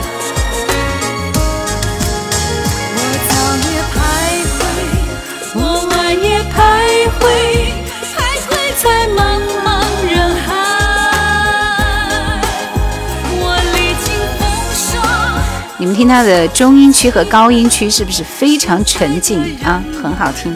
[16.00, 19.84] 听他的中音区和高音区是不是非常沉静啊？
[20.02, 20.56] 很好听。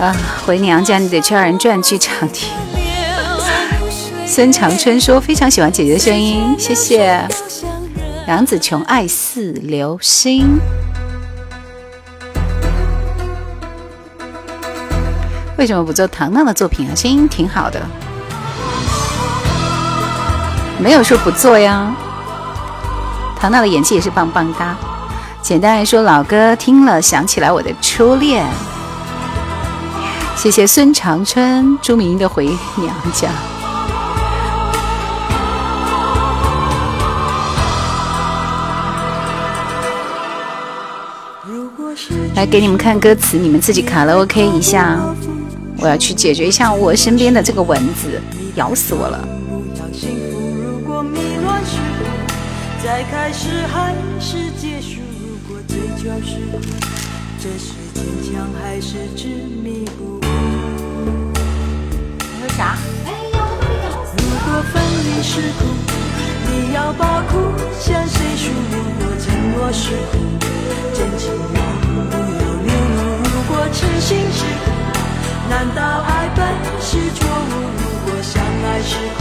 [0.00, 0.14] 啊，
[0.46, 2.48] 回娘家你得去二人转剧场听。
[4.24, 7.26] 孙长春说：“非常喜欢姐姐的声音，谢谢。”
[8.28, 10.60] 杨子琼爱似流星。
[15.58, 16.94] 为什么不做糖糖的作品啊？
[16.94, 17.82] 声音挺好的，
[20.78, 21.92] 没有说不做呀。
[23.40, 24.76] 唐娜的演技也是棒棒哒。
[25.40, 28.46] 简单来说，老歌听了想起来我的初恋。
[30.36, 32.44] 谢谢孙长春，朱明的回
[32.76, 33.30] 娘家。
[42.36, 44.98] 来给你们看歌词，你们自己卡拉 OK 一下。
[45.78, 48.20] 我要去解决一下我身边的这个蚊子，
[48.56, 49.39] 咬死我了。
[52.90, 56.58] 才开始还是结束如果追求是苦
[57.38, 59.28] 这是坚强还是执
[59.62, 60.20] 迷不悟
[62.18, 62.76] 你说啥
[64.18, 65.60] 如果分离是苦
[66.48, 67.38] 你要把苦
[67.78, 70.18] 向谁诉如果承诺是苦
[70.92, 74.66] 真情要不要流露如果痴心是苦
[75.48, 76.38] 难道爱本
[76.80, 77.52] 是错误？
[77.78, 79.18] 如果相爱是苦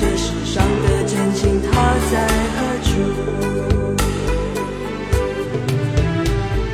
[0.00, 1.68] 这世上的真情它
[2.10, 2.14] 在
[2.54, 2.56] 何
[2.86, 2.90] 处？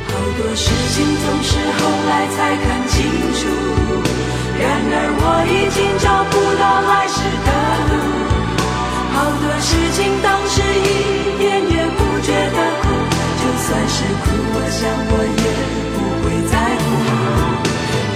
[0.07, 2.93] 好多事情总是后来才看清
[3.33, 3.41] 楚，
[4.61, 7.49] 然而我已经找不到来时的
[7.89, 7.93] 路。
[9.09, 12.85] 好多事情当时一点也不觉得苦，
[13.41, 15.45] 就算是苦，我想我也
[15.97, 16.85] 不会在乎。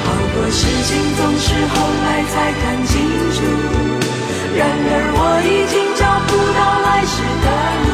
[0.06, 0.38] 好多。
[0.52, 2.92] 事情总是后来才看清
[3.36, 3.38] 楚，
[4.56, 7.14] 然而我已经找不到来时
[7.44, 7.48] 的
[7.84, 7.88] 路。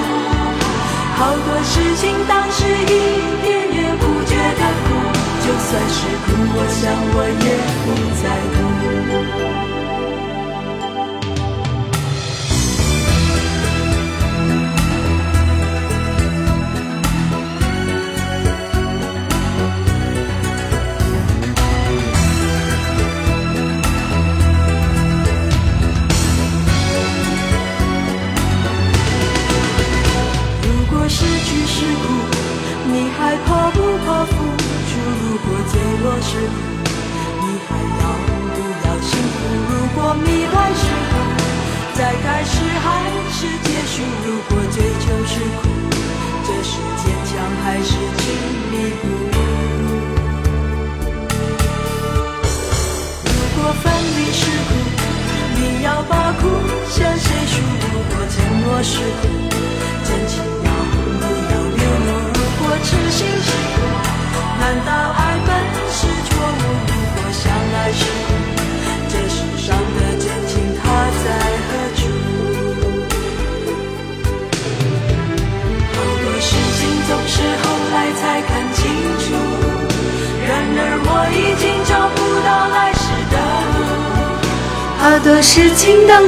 [1.18, 2.94] 好多事情当时一
[3.42, 4.88] 点也不觉得苦，
[5.44, 6.82] 就算是苦，我想
[7.14, 7.48] 我也
[7.84, 7.88] 不
[8.22, 8.24] 在
[8.54, 8.65] 乎。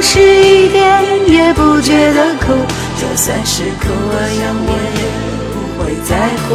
[0.00, 0.78] 当时一点
[1.26, 2.54] 也不觉得苦，
[3.00, 5.02] 就算是苦，我想我也
[5.50, 6.14] 不会在
[6.46, 6.54] 乎。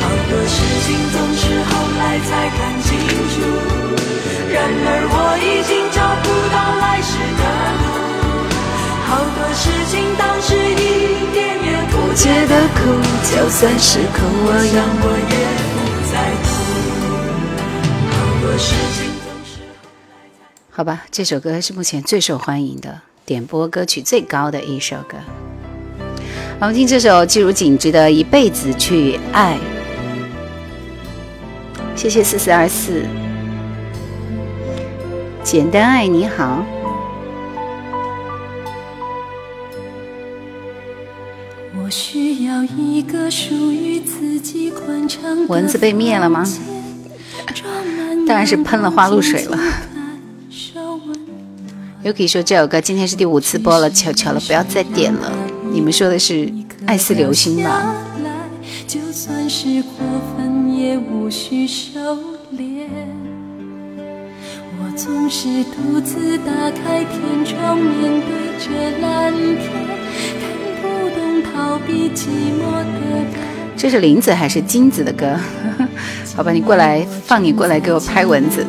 [0.00, 2.88] 好多事情总是后来才看清
[3.32, 3.40] 楚，
[4.52, 7.42] 然而我已经找不到来时的
[7.80, 7.88] 路。
[9.08, 12.78] 好多事情当时一点也不觉得苦
[13.32, 15.34] 就算是苦，我想我也
[15.72, 15.80] 不
[16.12, 16.14] 在
[16.44, 16.48] 乎。
[18.10, 19.09] 好多事情
[20.80, 25.18] 好吧，这首歌是目前最受欢迎的，点播歌曲最高的一首歌。
[26.58, 29.58] 我们听这首季如锦值得一辈子去爱。
[31.94, 33.04] 谢谢四四二四，
[35.44, 36.64] 简单爱你好。
[41.76, 46.42] 我需要一个属于自己宽敞的蚊子被灭了吗？
[48.26, 49.58] 当然是喷了花露水了。
[52.02, 55.30] Yuki 说这首歌今天是第五次播了，求求了不要再点了。
[55.70, 56.32] 你们说的是
[56.86, 57.94] 《爱似流星》吧？
[58.86, 59.92] 就算是过
[60.34, 62.16] 分也无需收
[62.56, 62.86] 敛。
[64.78, 69.70] 我总是独自打开天窗，面对着蓝天，
[70.40, 70.50] 看
[70.80, 73.26] 不懂逃避寂寞的。
[73.76, 75.36] 这是林子还是金子的歌？
[76.34, 78.64] 好吧，你过来，放你过来给我拍蚊子。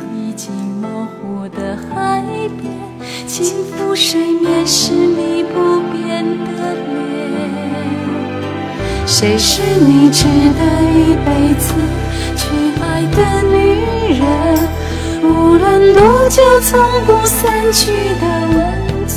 [3.32, 6.22] 轻抚睡眠是你不变
[6.54, 6.92] 的脸。
[9.08, 11.74] 谁是你值得一辈子
[12.36, 12.44] 去
[12.82, 12.84] 爱
[13.16, 13.18] 的
[13.48, 13.56] 女
[14.20, 14.22] 人？
[15.24, 18.60] 无论多久，从不散去的温
[19.08, 19.16] 存。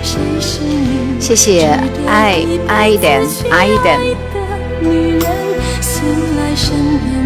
[0.00, 3.08] 谁是你谢谢爱爱的
[3.50, 3.98] 爱的
[4.80, 5.22] 女人？
[5.80, 6.04] 醒
[6.36, 6.70] 来身
[7.00, 7.17] 边。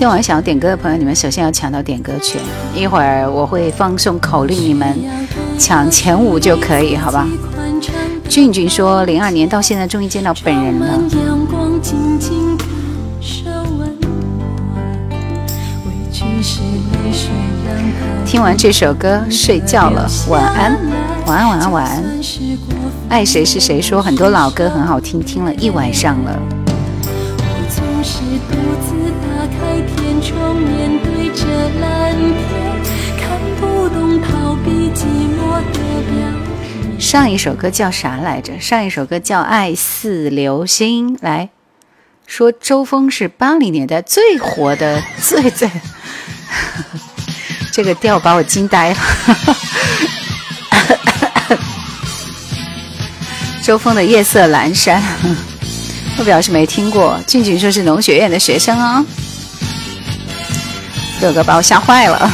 [0.00, 2.40] 今晚想要点歌的朋友，你们首先要抢到点歌权，
[2.74, 4.98] 一会儿我会放送口令，你们
[5.58, 7.28] 抢前五就可以，好吧？
[8.26, 10.98] 俊俊说，零二年到现在终于见到本人了。
[18.24, 20.78] 听完这首歌睡觉了，晚安，
[21.26, 22.02] 晚安，晚安，晚安。
[23.10, 26.59] 爱谁是谁说很多老歌很好听，听了一晚上了。
[36.98, 38.52] 上一首歌叫啥来着？
[38.60, 41.16] 上一首歌叫《爱似流星》。
[41.22, 41.48] 来
[42.24, 45.68] 说，周峰是八零年代最火的、最最……
[47.72, 48.98] 这个调把我惊呆了。
[53.64, 55.02] 周峰的《夜色阑珊》，
[56.16, 57.18] 我表示没听过。
[57.26, 59.04] 俊俊说是农学院的学生哦，
[61.20, 62.32] 这首歌把我吓坏了。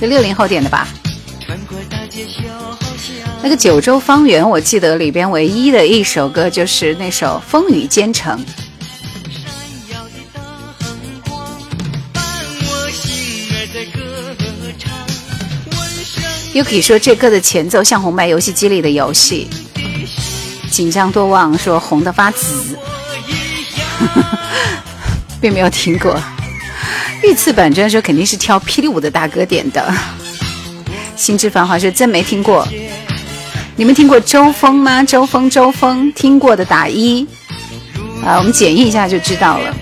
[0.00, 0.86] 这六零后点的吧？
[3.40, 8.38] 那个九州方圆，我记得里边唯一的一首歌就是那首《风雨兼程》。
[16.52, 19.48] Yuki 说这歌的前奏像红白游戏机里的游戏，
[20.70, 22.76] 紧张多忘说红的发紫，
[25.40, 26.20] 并没有听过。
[27.22, 29.94] 御赐版专说肯定是挑霹雳舞的大哥点的。
[31.14, 32.66] 心之繁华说真没听过，
[33.78, 35.04] 你们听过周峰吗？
[35.04, 37.24] 周峰，周峰，听过的打一。
[38.24, 39.72] 啊，我们检验一下就知道了。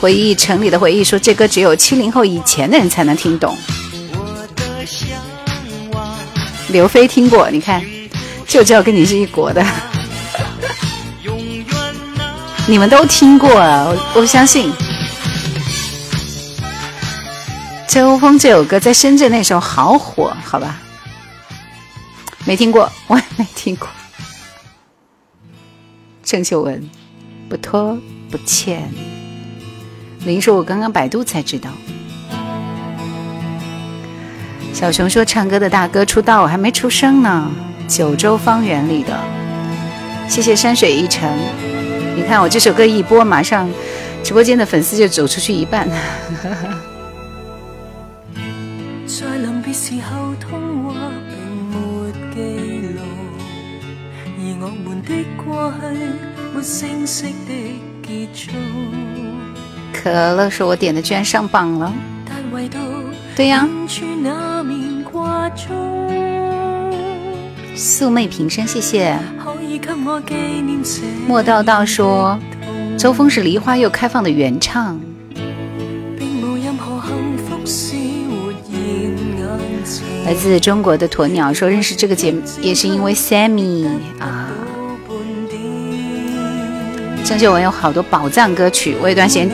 [0.00, 3.56] 回忆城里的回忆说这歌只有七零后以前的人才能听懂。
[6.70, 7.80] 刘飞听过，你看，
[8.48, 9.64] 就知道跟你是一国的。
[12.66, 14.72] 你们都听过啊，我我相信。
[17.86, 20.81] 周峰这首歌在深圳那时候好火，好吧？
[22.46, 23.88] 没听过， 我也没听过。
[26.22, 26.88] 郑秀文，
[27.48, 27.98] 不拖
[28.30, 28.90] 不欠。
[30.24, 31.70] 林说：“我刚刚百度才知道。”
[34.72, 37.50] 小熊说：“唱歌的大哥出道，我还没出生呢。”
[37.88, 39.18] 九州方圆里的，
[40.28, 41.28] 谢谢山水一程。
[42.16, 43.68] 你看我这首歌一播，马上
[44.22, 45.86] 直播间的粉丝就走出去一半。
[59.92, 61.92] 可乐说：“我点的居然上榜了。”
[63.36, 63.68] 对呀。
[67.74, 69.18] 素昧平生，谢谢。
[71.26, 72.38] 莫道道说
[72.98, 75.00] ：“周峰是梨花又开放的原唱。”
[80.24, 84.48] 来自中国的鸵鸟说认识这个节目也是因为 Sammy 啊。
[87.24, 89.48] 郑秀文有好多宝藏歌曲，我有段时间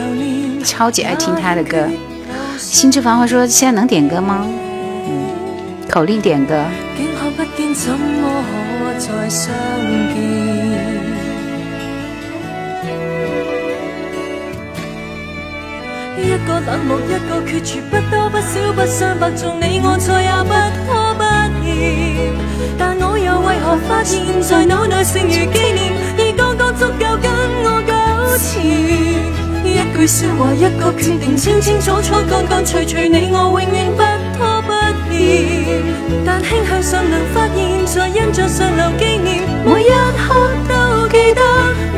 [0.63, 1.87] 超级爱听他的歌。
[2.57, 4.45] 心之繁华说现在能点歌吗？
[5.07, 6.65] 嗯，口令点歌。
[16.21, 20.53] 一个冷漠，一个决绝，不多不少，不相伯仲，你我再也不
[20.85, 21.23] 拖不
[21.63, 21.67] 欠。
[22.77, 25.93] 但我又为何发现，在脑内剩余纪念，
[26.79, 27.29] 足够跟
[27.65, 27.91] 我纠
[28.39, 28.47] 缠。
[29.65, 34.01] 一句说话，一个决定，清清楚楚，干干脆脆，你我永远不
[34.37, 34.71] 拖不
[35.11, 35.13] 欠。
[36.25, 40.33] 但庆幸尚能发现，在印象上留纪念，每一刻
[40.69, 40.73] 都
[41.09, 41.41] 记得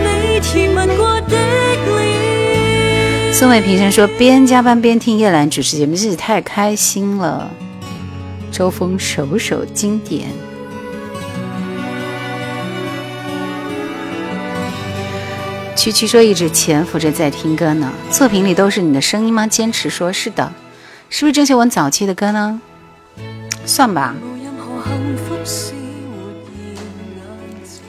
[0.02, 1.38] 你甜吻过的
[1.86, 3.32] 脸。
[3.32, 7.52] 宋伟平生说：“边加班边听叶兰主持节目，日子太开心了。”
[8.52, 10.30] 周峰首首经典。
[15.82, 20.54] 曲曲说：“一直潜伏着在听歌呢，作品里都是你的声音吗？”坚持说：“是的。”
[21.10, 22.62] 是不是郑秀文早期的歌呢？
[23.66, 24.14] 算吧。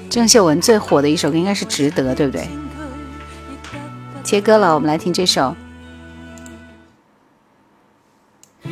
[0.08, 2.48] 郑秀文最火的一首歌应该是《值得》，对不对？
[4.24, 5.54] 切歌了，我们来听这首《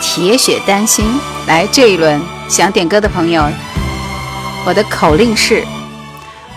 [0.00, 1.04] 铁血丹心》。
[1.48, 3.48] 来，这一轮想点歌的朋友，
[4.66, 5.64] 我的口令是：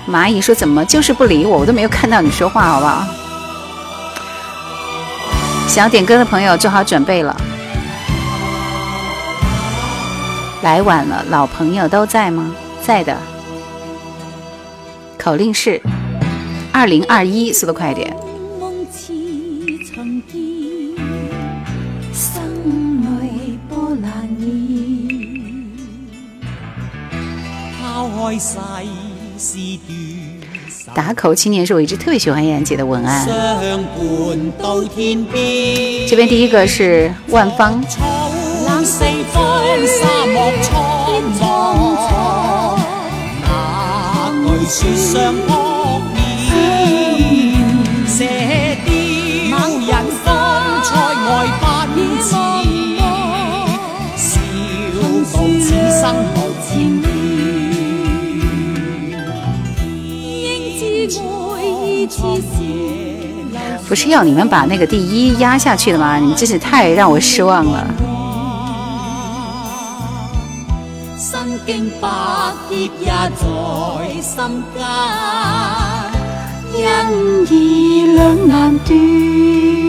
[0.09, 3.05] 蚂蚁说怎么就是不理我，我都没有看到你说话，好不好？
[5.67, 7.35] 想点歌的朋友做好准备了。
[10.63, 12.51] 来晚了，老朋友都在吗？
[12.81, 13.15] 在的。
[15.19, 15.79] 口令是
[16.73, 18.17] 二零二一，速度快一点。
[30.93, 33.25] 打口青年是我一直特别喜欢燕姐的文案。
[36.07, 37.81] 这边第一个是万芳。
[44.69, 45.58] 雪
[63.87, 66.17] 不是要你们把那个第一压下去的吗？
[66.17, 67.87] 你们真是太让我失望了。
[71.65, 72.07] 经百
[72.67, 73.41] 劫也在
[74.21, 74.81] 心间，
[76.73, 76.77] 因
[77.51, 77.53] 义
[78.15, 79.88] 两难断。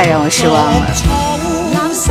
[0.00, 1.20] 太让我失望了。
[1.92, 2.10] 四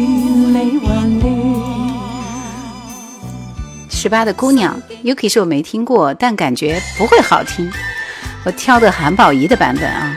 [0.51, 1.35] 茫，那巨雪上扑面。
[3.91, 7.71] 十八的姑娘，Yuki 是我没听过，但感觉不会好听。
[8.45, 10.17] 我挑的韩宝仪的版本啊。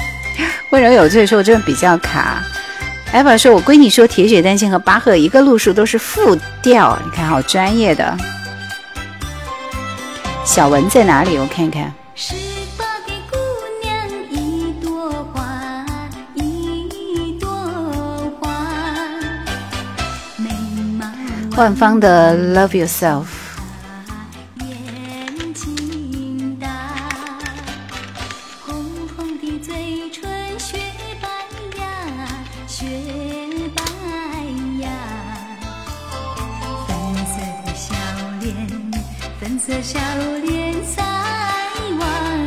[0.70, 2.42] 温柔有罪说：“我这比较卡。”
[3.14, 8.16] Eva 说：“我闺女说铁血丹心和巴赫一个路数都是复调，你看好专业的。”
[10.44, 11.38] 小文在哪里？
[11.38, 11.92] 我看看。
[21.56, 23.24] 万芳的《Love Yourself》。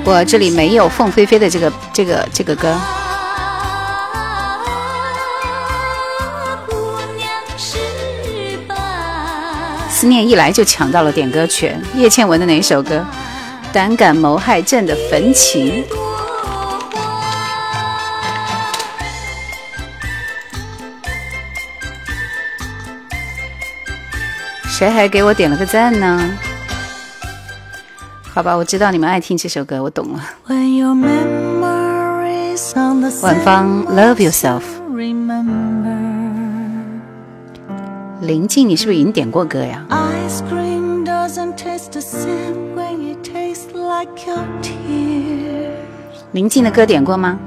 [0.05, 2.98] 我这里没有凤飞飞的这个这个这个歌。
[9.99, 11.77] 思念一来就抢到了点歌权。
[11.93, 13.05] 叶倩文的哪首歌？
[13.73, 15.83] 胆敢谋害朕的焚情。
[24.69, 26.31] 谁还给我点了个赞呢？
[28.33, 30.23] 好吧，我知道你们爱听这首歌，我懂了。
[33.21, 34.61] 晚芳，Love Yourself。
[38.21, 39.85] 林静，你是不是已经点过歌呀？
[46.33, 47.39] 林静的歌点过吗？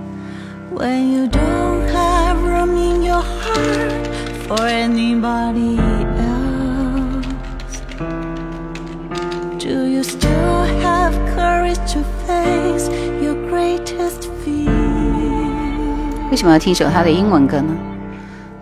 [16.31, 17.77] 为什么要听首他的英文歌呢？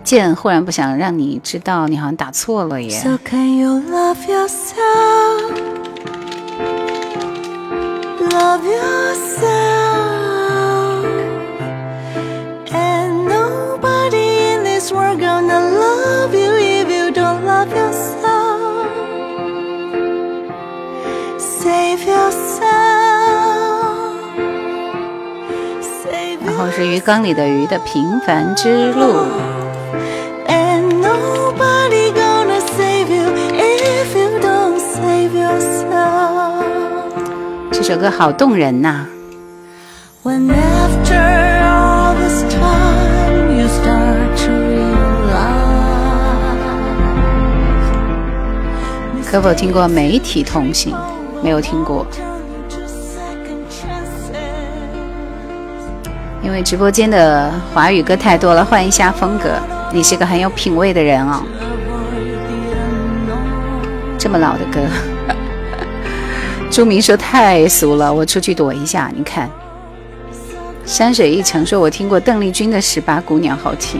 [0.03, 2.99] 剑忽然不想让你知道，你好像打错了耶。
[26.43, 29.50] 然后是鱼缸里的鱼的平凡之路。
[37.91, 39.05] 首歌好动人呐！
[49.29, 50.95] 可否听过媒体同行？
[51.43, 52.07] 没有听过，
[56.41, 59.49] 因为直播间的华语歌太多了，换一下风格。
[59.91, 61.43] 你是个很有品味的人哦，
[64.17, 64.79] 这么老的歌，
[66.71, 69.11] 朱明说太俗了，我出去躲一下。
[69.13, 69.49] 你看，
[70.85, 73.99] 山水一程说，我听过邓丽君的《十八姑娘》，好听。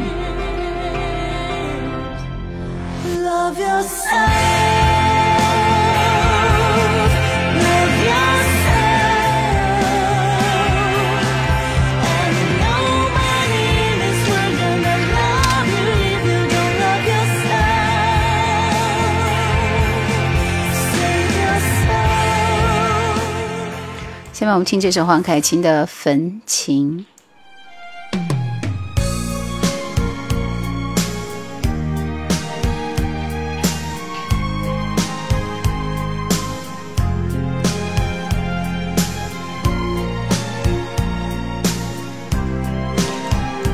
[24.42, 27.06] 下面我们听这首黄凯芹的《焚情》。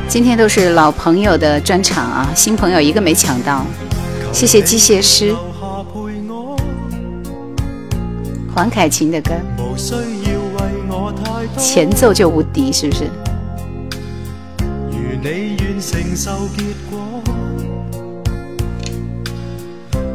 [0.10, 3.65] 今天都是老朋友的专场啊，新朋友一个没抢到，
[4.34, 5.34] 谢谢机械师。
[8.53, 9.31] 黄凯芹的歌。
[11.58, 13.06] 前奏就无敌，是不是？
[14.92, 17.22] 如你愿承受结果，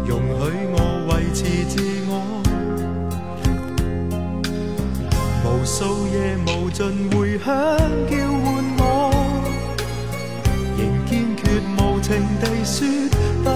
[0.07, 0.43] 容许
[0.73, 0.77] 我
[1.09, 1.75] 维持自
[2.09, 2.13] 我。
[5.45, 7.47] 无数夜无尽回响
[8.11, 8.45] 叫唤
[8.79, 8.81] 我，
[10.77, 11.41] 仍坚决
[11.79, 12.09] 无情
[12.41, 12.87] 地说
[13.45, 13.47] 不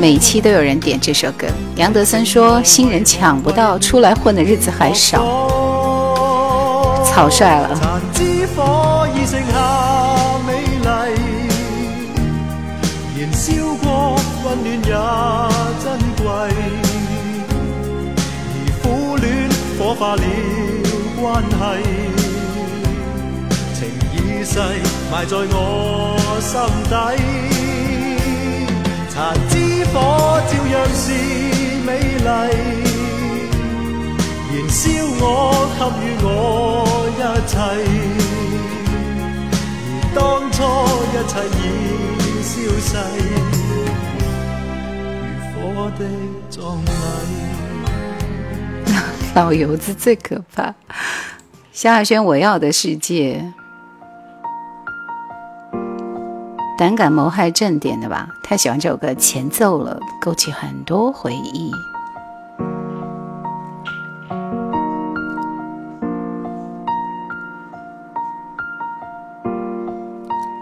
[0.00, 1.46] 每期都有人点这首歌。
[1.76, 5.48] 杨德森说：“新人抢不到，出来混的日子还少。”
[7.04, 8.00] 草率了。
[13.34, 13.54] 情
[25.10, 26.52] 埋在我心
[26.88, 26.92] 底，
[29.08, 29.16] 残
[29.48, 29.96] 枝火
[30.48, 31.02] 照样是。
[31.88, 32.24] 美丽
[34.52, 34.80] 燃烧
[35.20, 35.24] 我
[35.78, 36.26] 给予我
[37.16, 37.18] 一
[37.48, 37.80] 切而
[40.14, 40.18] 当
[40.52, 40.56] 初
[41.14, 41.58] 一切已
[42.42, 42.50] 消
[42.84, 42.90] 逝
[45.54, 46.00] 如火的
[46.50, 46.86] 葬礼
[49.34, 50.74] 老油子最可怕
[51.72, 53.50] 萧亚轩我要的世界
[56.78, 61.72] 胆敢谋害正点的吧，太喜欢这首歌前奏了，勾起很多回忆。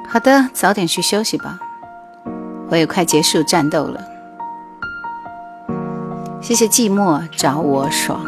[0.09, 1.59] 好的，早点去休息吧，
[2.71, 4.01] 我也快结束战斗了。
[6.41, 8.25] 谢谢寂寞找我爽。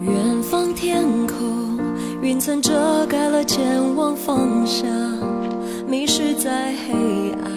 [0.00, 1.78] 远方天空，
[2.20, 4.86] 云层遮盖了前往方向。
[5.88, 7.50] 迷失在黑暗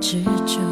[0.00, 0.62] 之中。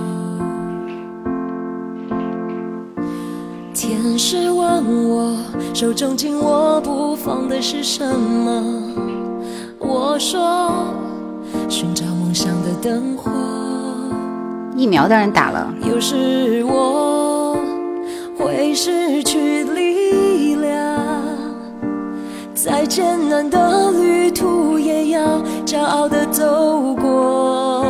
[3.75, 5.37] 天使问我，
[5.75, 8.63] 手中紧握不放的是什么？
[9.79, 10.85] 我说，
[11.69, 13.29] 寻找梦想的灯火。
[14.77, 15.75] 疫苗当然打了。
[15.89, 17.57] 有时我
[18.39, 21.01] 会失去力量，
[22.55, 24.79] 再艰难的旅途
[25.71, 27.87] 骄傲的走过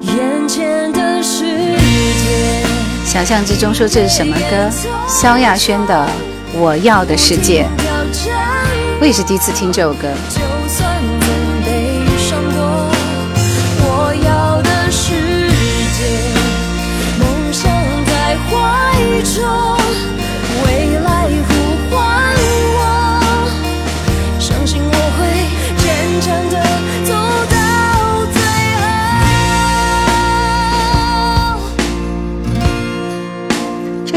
[0.00, 2.64] 眼前的世界。
[3.04, 4.70] 想象之中说这是什么歌？
[5.08, 6.06] 萧亚轩的
[6.56, 7.64] 《我要的世界》。
[9.00, 10.06] 我也是第一次听这首歌。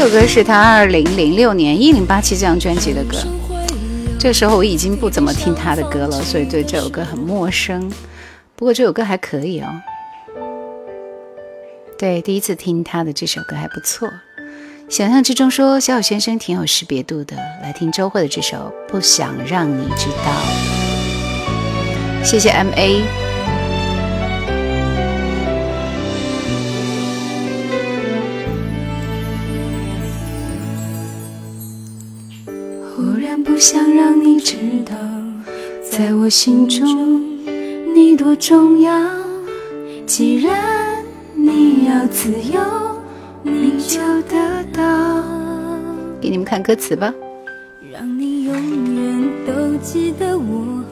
[0.04, 3.16] 这首歌是他二零零六年《一零八七》这张专辑的歌。
[4.18, 7.90] 这时候我已经不怎么听他的歌了，所以对这首歌很陌生。
[8.54, 9.80] 不过这首歌还可以哦。
[11.98, 14.06] 对，第一次听他的这首歌还不错。
[14.90, 20.30] 想象之中说小小先生挺有识别度的，来听周慧的这首《不想让你知道》。
[22.22, 23.23] 谢谢 M A。
[33.42, 34.94] 不想让你知道，
[35.90, 37.22] 在我心中
[37.94, 38.92] 你多重要。
[40.06, 41.04] 既然
[41.34, 42.60] 你要自由，
[43.42, 45.24] 你就得到。
[46.20, 47.12] 给你们看歌词吧。
[47.92, 50.82] 让你永远都记得我。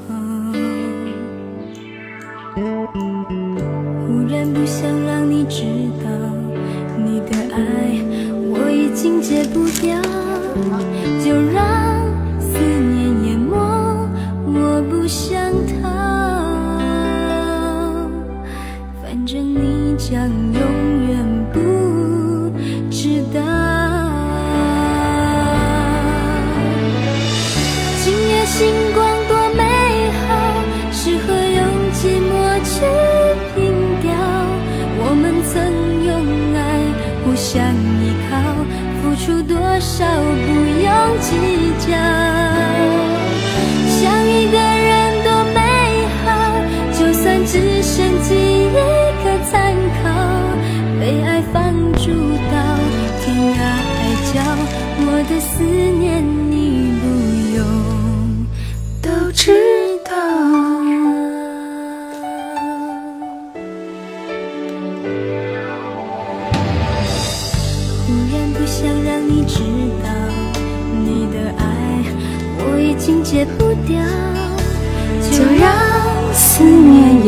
[2.54, 2.62] 忽
[4.28, 5.62] 然不想让你知
[6.02, 6.10] 道，
[6.96, 7.58] 你的爱
[8.50, 10.00] 我已经戒不掉，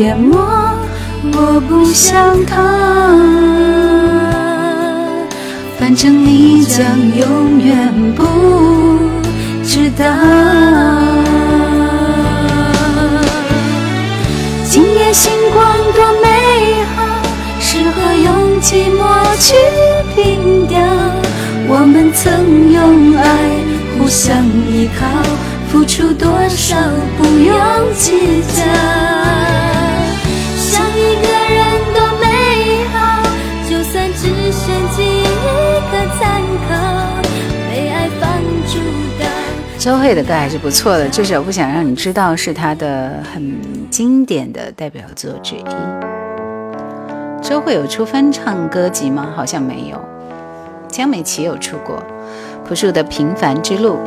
[0.05, 0.37] 淹没，
[1.33, 2.53] 我不想逃。
[5.79, 6.85] 反正你将
[7.17, 8.23] 永远不
[9.63, 10.05] 知道。
[14.69, 15.65] 今夜星光
[15.95, 16.27] 多美
[16.95, 16.97] 好，
[17.59, 19.01] 适合用寂寞
[19.39, 19.55] 去
[20.13, 20.77] 凭吊。
[21.67, 23.23] 我们曾用爱
[23.97, 24.37] 互相
[24.69, 25.01] 依靠。
[25.67, 26.77] 付出多少
[27.17, 27.57] 不用
[27.95, 28.63] 计较，
[39.85, 43.55] 周蕙的歌还是不错的，这首不想让你知道是她的很
[43.91, 45.65] 经典的代表作之一。
[47.39, 49.31] 周蕙有出翻唱歌集吗？
[49.35, 50.03] 好像没有。
[50.87, 51.97] 江美琪有出过
[52.67, 53.97] 《朴树的平凡之路》。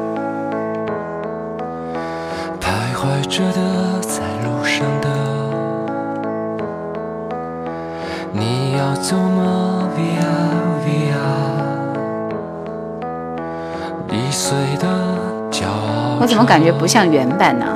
[16.29, 17.67] 怎么感觉不像原版呢？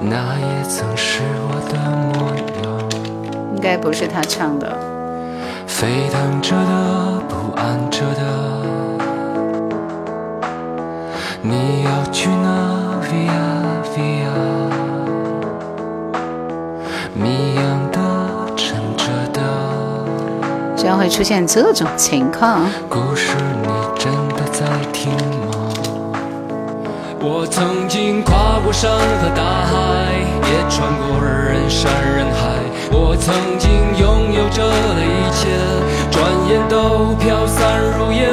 [0.00, 2.32] 那也曾是我的模
[2.62, 2.78] 样。
[3.54, 4.72] 应该不是他唱的。
[5.66, 8.22] 沸腾着的，不安着的，
[11.42, 12.62] 你要去哪？
[20.76, 22.60] 居然会出现这种情况。
[22.90, 23.38] 故事
[27.26, 29.72] 我曾经跨过山和大海，
[30.42, 32.52] 也穿过人山人海。
[32.92, 35.48] 我曾经拥有着的一切，
[36.10, 38.28] 转眼都飘散如烟。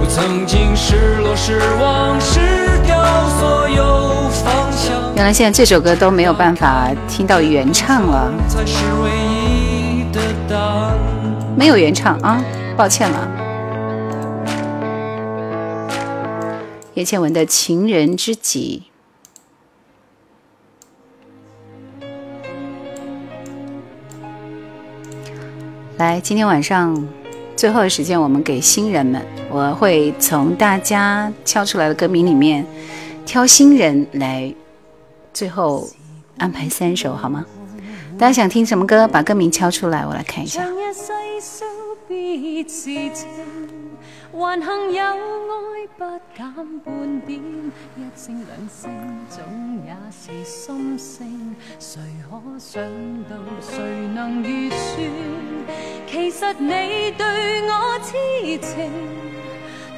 [0.00, 2.40] 我曾经失落失望失
[2.84, 2.96] 掉
[3.38, 4.92] 所有方向。
[5.14, 8.28] 原来现在这首歌都没有办法听到原唱了。
[8.48, 8.74] 才是
[9.04, 10.20] 唯一的
[10.50, 10.98] 答案。
[11.54, 12.42] 没有原唱啊，
[12.76, 13.41] 抱歉了。
[16.94, 18.82] 叶倩文的《情人知己》。
[25.96, 27.08] 来，今天晚上
[27.56, 32.66] 最后的时间，我们给新人们，我会从大家敲出来的歌名里面
[33.24, 34.54] 挑新人来，
[35.32, 35.88] 最后
[36.36, 37.46] 安排三首，好吗？
[38.18, 39.08] 大家想听什么歌？
[39.08, 40.62] 把歌名敲出来，我来看一下。
[44.34, 46.04] 还幸有爱不
[46.34, 46.42] 减
[46.82, 47.38] 半点，
[47.96, 48.90] 一声两声
[49.28, 49.38] 总
[49.84, 51.54] 也是心声。
[51.78, 52.00] 谁
[52.30, 52.82] 可想
[53.28, 53.76] 到，谁
[54.14, 54.80] 能预算？
[56.06, 57.26] 其实你对
[57.68, 58.16] 我痴
[58.58, 58.90] 情，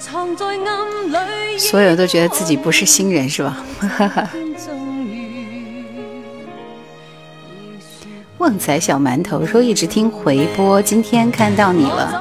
[0.00, 0.58] 藏在暗
[1.12, 1.56] 里。
[1.56, 3.56] 所有人都觉得自己不是新人，是吧？
[8.38, 12.20] 旺仔小馒头说一直听回播，今天看到你了。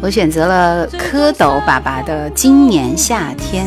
[0.00, 3.66] 我选择了蝌蚪爸爸的《今年夏天》。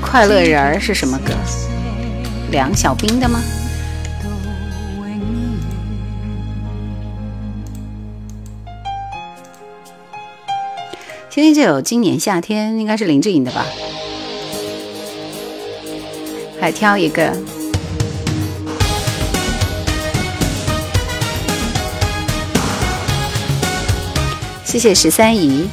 [0.00, 1.32] 快乐人儿是什么歌？
[2.52, 3.40] 梁小冰的吗？
[11.28, 13.66] 听听这首《今年夏天》，应该是林志颖的吧？
[16.60, 17.36] 还挑一个。
[24.68, 25.66] 谢谢十三姨，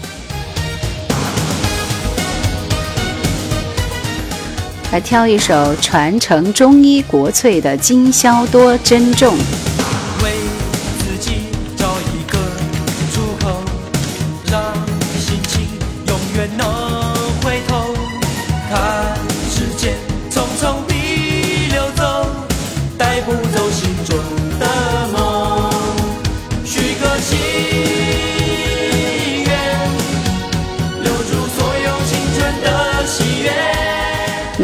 [4.94, 9.36] 来挑一首传承中医国粹的《今宵多珍重》。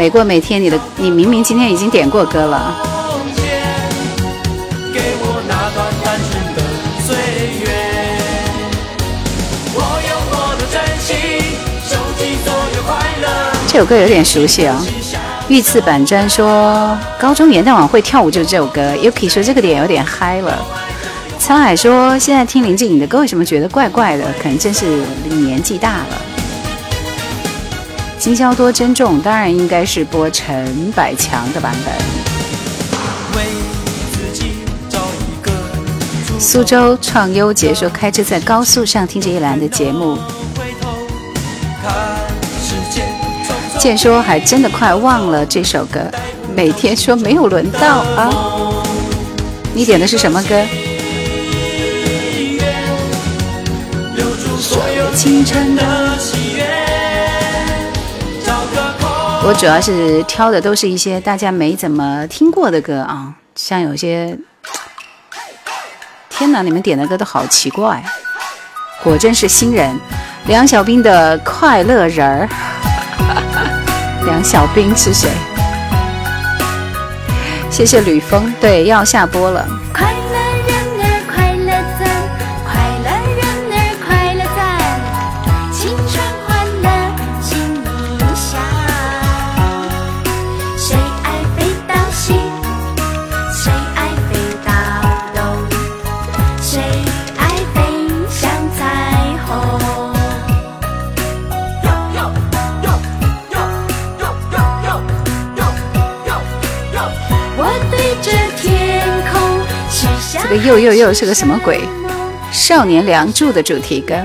[0.01, 2.75] 每过每天，你的你明明今天已经点过歌了。
[13.67, 14.75] 这首歌有点熟悉哦。
[15.47, 18.81] 御赐板砖说，高中元旦晚会跳舞就是这首歌。
[18.95, 20.65] Yuki 说这个点有点嗨了。
[21.39, 24.25] 沧海说，现在听林志颖的歌为什么觉得怪怪的？
[24.41, 26.30] 可能真是年纪大了。
[28.21, 31.91] 今宵多珍重，当然应该是播陈百强的版本。
[36.39, 40.19] 苏州创优杰说，开车在高速上听着一兰的节目。
[43.79, 45.99] 健说还真的快忘了这首歌，
[46.55, 48.29] 每天说没有轮到啊。
[49.73, 50.63] 你点的是什么歌？
[55.15, 56.30] 清晨的。
[59.43, 64.37] 我主要是挑的都是一些大家没怎么听过的歌啊，像有些，
[66.29, 68.03] 天哪，你们点的歌都好奇怪，
[69.03, 69.99] 果真是新人。
[70.45, 72.49] 梁小冰的快乐人儿，
[74.25, 75.29] 梁小冰是谁？
[77.69, 79.67] 谢谢吕峰，对，要下播了。
[110.55, 111.79] 又又又是个什么鬼？
[112.51, 114.15] 《少年梁祝》的主题歌，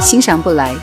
[0.00, 0.74] 欣赏不来。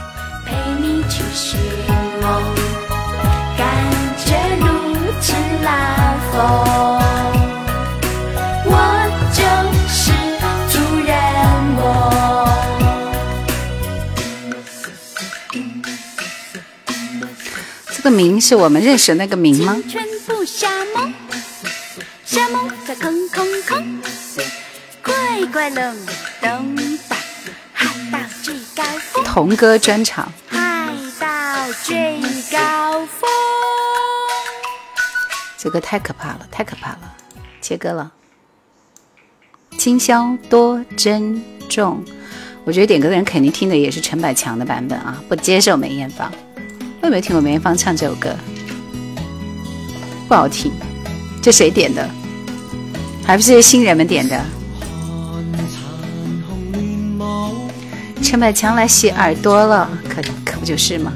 [18.18, 19.78] 明是我们认识的那个明吗？
[29.24, 30.32] 童歌专场。
[30.50, 32.20] 嗨到最
[32.52, 33.30] 高峰。
[35.60, 37.14] 这个太可怕了，太可怕了，
[37.62, 38.12] 切歌了。
[39.78, 41.40] 今宵多珍
[41.70, 42.04] 重，
[42.66, 46.32] 我觉得点歌的人肯定听的也是陈百强的版本啊，不接受梅艳芳。
[47.08, 48.36] 有没有听过梅艳芳唱这首歌？
[50.28, 50.74] 不好听，
[51.42, 52.06] 这谁点的？
[53.26, 54.44] 还不是新人们点的？
[58.22, 61.14] 陈百强来洗耳朵了，可可不就是吗？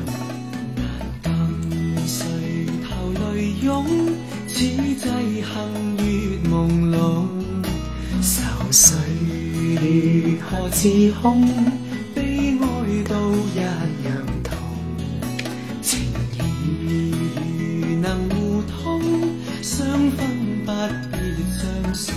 [19.61, 20.27] 相分
[20.65, 20.71] 不
[21.11, 21.17] 必
[21.55, 22.15] 相信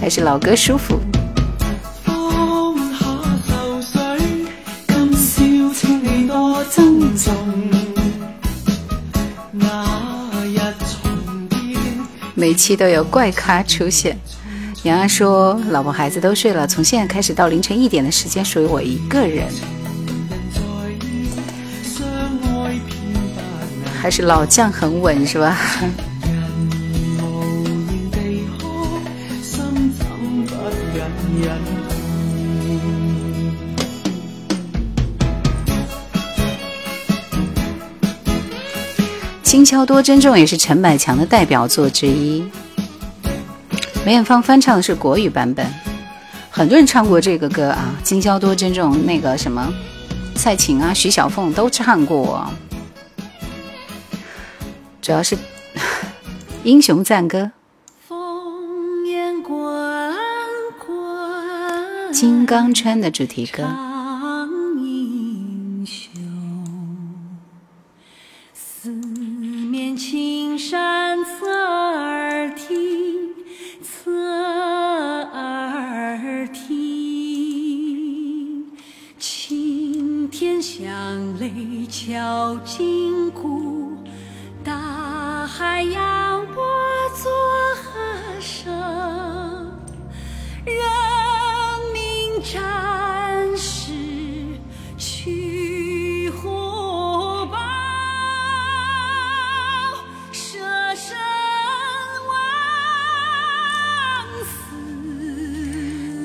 [0.00, 1.00] 还是老歌舒服。
[2.04, 3.04] 放下
[3.44, 4.46] 愁绪，
[4.86, 7.34] 今宵请你多珍重。
[9.50, 9.84] 那
[10.44, 11.58] 日重见
[12.36, 14.16] 每期都有怪咖出现。
[14.84, 19.48] 杨洋说：“老婆孩子都睡了，从现在开始到凌晨一点的时间属于我一个人。”
[24.04, 25.56] 还是老将很稳，是吧？
[39.42, 42.44] 今宵多珍重也是陈百强的代表作之一。
[44.04, 45.66] 梅艳芳翻唱的是国语版本，
[46.50, 47.94] 很多人唱过这个歌啊。
[48.02, 49.72] 今宵多珍重，那个什么
[50.34, 52.46] 蔡琴啊、徐小凤都唱过。
[55.04, 55.36] 主要是
[56.64, 57.52] 英雄赞歌。
[62.10, 63.64] 金刚川的主题歌。
[64.78, 66.10] 英雄
[68.54, 73.34] 四面青山侧耳听，
[73.82, 74.10] 侧
[75.34, 76.72] 耳听，
[79.18, 82.93] 青天响雷敲金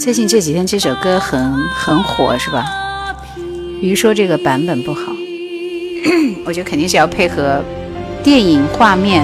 [0.09, 2.65] 最近这几天这首歌很很火，是吧？
[3.79, 5.13] 鱼说这个版本不好。
[6.43, 7.63] 我觉得肯定是要配合
[8.23, 9.23] 电影画面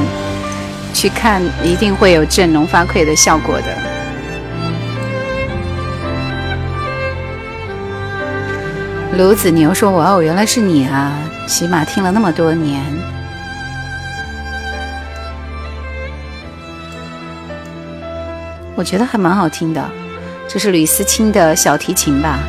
[0.94, 3.66] 去看，一定会有振聋发聩的效果的。
[9.18, 11.18] 卢子牛说：“哇哦，原来是你啊！
[11.48, 12.80] 起码听了那么多年，
[18.76, 19.84] 我觉得还蛮好听的。
[20.48, 22.40] 这是吕思清的小提琴吧？”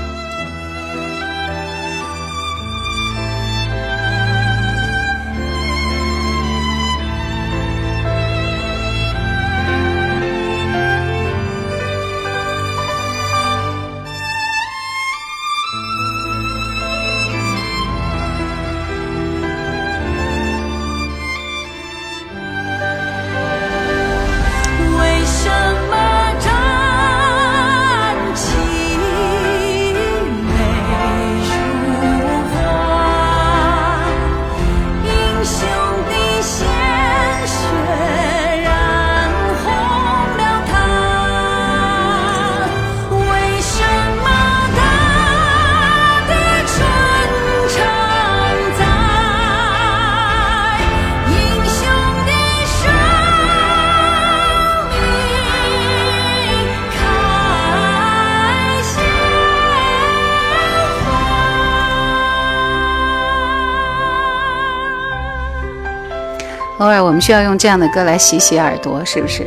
[67.16, 69.46] 我们需要用这样的歌来洗洗耳朵，是不是？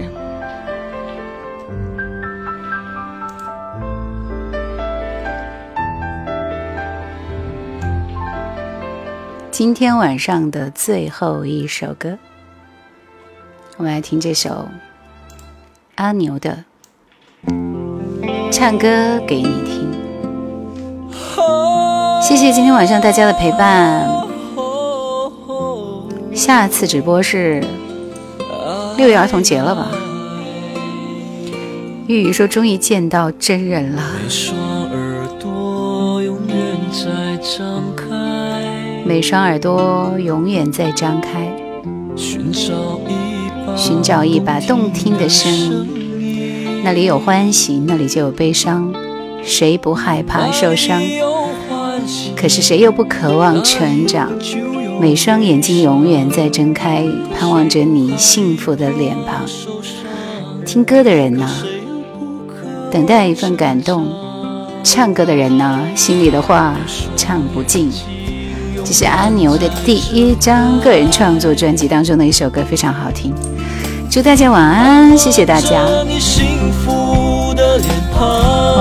[9.51, 12.17] 今天晚上的最后一首歌，
[13.77, 14.67] 我们来听这首
[15.93, 16.63] 阿牛的
[18.51, 18.87] 《唱歌
[19.27, 19.91] 给你听》。
[22.23, 24.28] 谢谢今天晚上大家的陪伴。
[26.49, 27.63] 下次直播是
[28.97, 29.91] 六一儿童节了吧？
[32.07, 34.01] 玉玉说终于见到真人了。
[34.23, 34.59] 每双
[34.89, 36.57] 耳朵永远
[36.91, 38.03] 在张开，
[39.05, 41.53] 每双耳朵永远在张开，
[42.15, 46.81] 寻找一把寻找一把动听的声音。
[46.83, 48.91] 那里有欢喜，那里就有悲伤。
[49.43, 50.99] 谁不害怕受伤？
[52.35, 54.31] 可是谁又不渴望成长？
[54.99, 59.45] 每双眼睛永远在睁开，盼望着你幸福的脸庞。
[60.65, 61.49] 听歌的人呢，
[62.91, 64.03] 等待一份感动；
[64.83, 66.75] 唱歌的人呢，心里的话
[67.15, 67.89] 唱不尽。
[68.83, 73.33] 这是阿牛的第一张个人创作专辑当中的一首歌，非常好听。
[74.11, 75.85] 祝大家晚安，谢谢大家。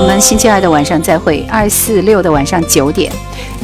[0.01, 3.13] 我们星期二的晚上再会，二四六的晚上九点，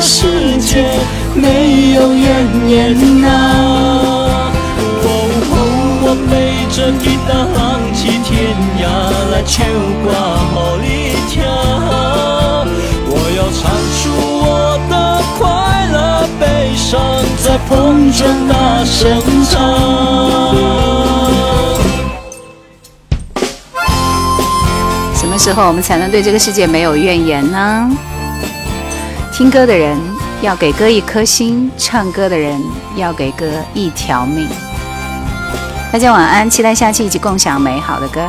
[0.00, 0.84] 世界
[1.34, 2.26] 没有怨
[2.68, 2.94] 言
[3.24, 4.50] 啊？
[5.02, 5.06] 哦，
[6.02, 6.32] 我背
[6.74, 7.58] 着吉他浪
[7.92, 8.82] 迹天涯
[9.32, 9.66] 来唱
[10.02, 10.06] 歌
[10.54, 10.86] 好你
[11.28, 11.42] 听，
[13.10, 13.60] 我要唱
[13.98, 14.00] 出
[14.40, 14.46] 我
[14.88, 14.92] 的
[15.38, 15.42] 快
[15.92, 15.96] 乐
[16.38, 16.42] 悲
[16.76, 16.88] 伤，
[17.42, 18.18] 在风中
[18.48, 18.52] 大
[18.84, 18.96] 声
[19.50, 19.52] 唱。
[25.14, 27.90] 什么时候，我们才能对这个世界没有怨言呢。
[29.38, 29.96] 听歌的人
[30.42, 32.60] 要给歌一颗心，唱歌的人
[32.96, 34.48] 要给歌一条命。
[35.92, 38.28] 大家晚安，期待下期一起共享美好的歌。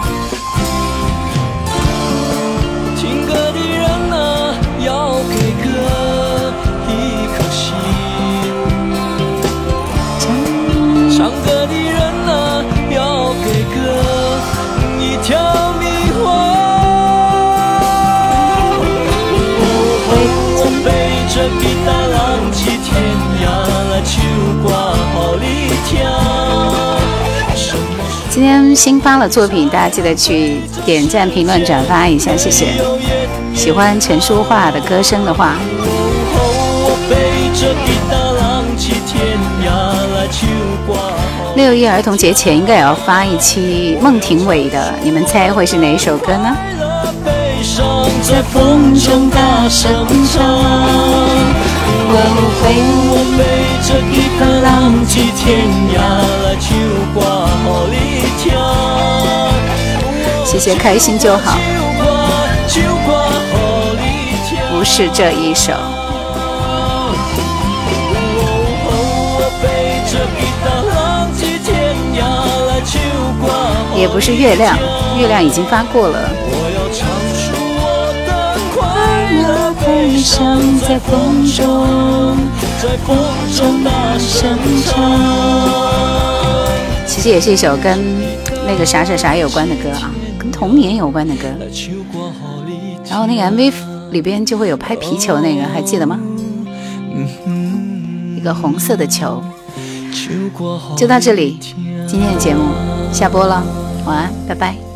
[28.69, 32.67] 天新发了作品，大家记得去点赞、评论、转发一下，谢谢。
[33.55, 35.55] 喜欢陈淑桦的歌声的话，
[41.55, 46.55] 六一儿童节前应该也要发一期孟庭苇的，你们猜会是哪一首歌呢？
[48.21, 49.91] 在风中大声
[50.31, 50.45] 唱，
[52.11, 52.15] 我
[52.61, 52.63] 背
[53.81, 54.69] 着吉他浪
[55.07, 55.65] 迹天
[55.95, 55.97] 涯
[56.43, 56.67] 来唱
[57.15, 57.17] 歌
[57.89, 58.08] 给你听。
[60.49, 61.59] 谢谢，开心就好。
[64.71, 65.73] 不是这一首。
[73.95, 74.75] 也不是月亮，
[75.19, 76.19] 月亮已经发过了。
[79.85, 82.37] 悲伤在风中，
[82.81, 83.15] 在风
[83.55, 84.97] 中大声唱。
[87.05, 87.99] 其实也是一首跟
[88.65, 90.18] 那个啥啥啥有关的歌啊，跟
[90.59, 91.47] 童年有关的歌。
[93.09, 93.73] 然后那个 MV
[94.11, 96.19] 里边就会有拍皮球那个，还记得吗？
[98.35, 99.41] 一个红色的球。
[100.97, 101.57] 就到这里，
[102.05, 102.61] 今天的节目
[103.13, 103.63] 下播了，
[104.05, 104.88] 晚安，拜拜。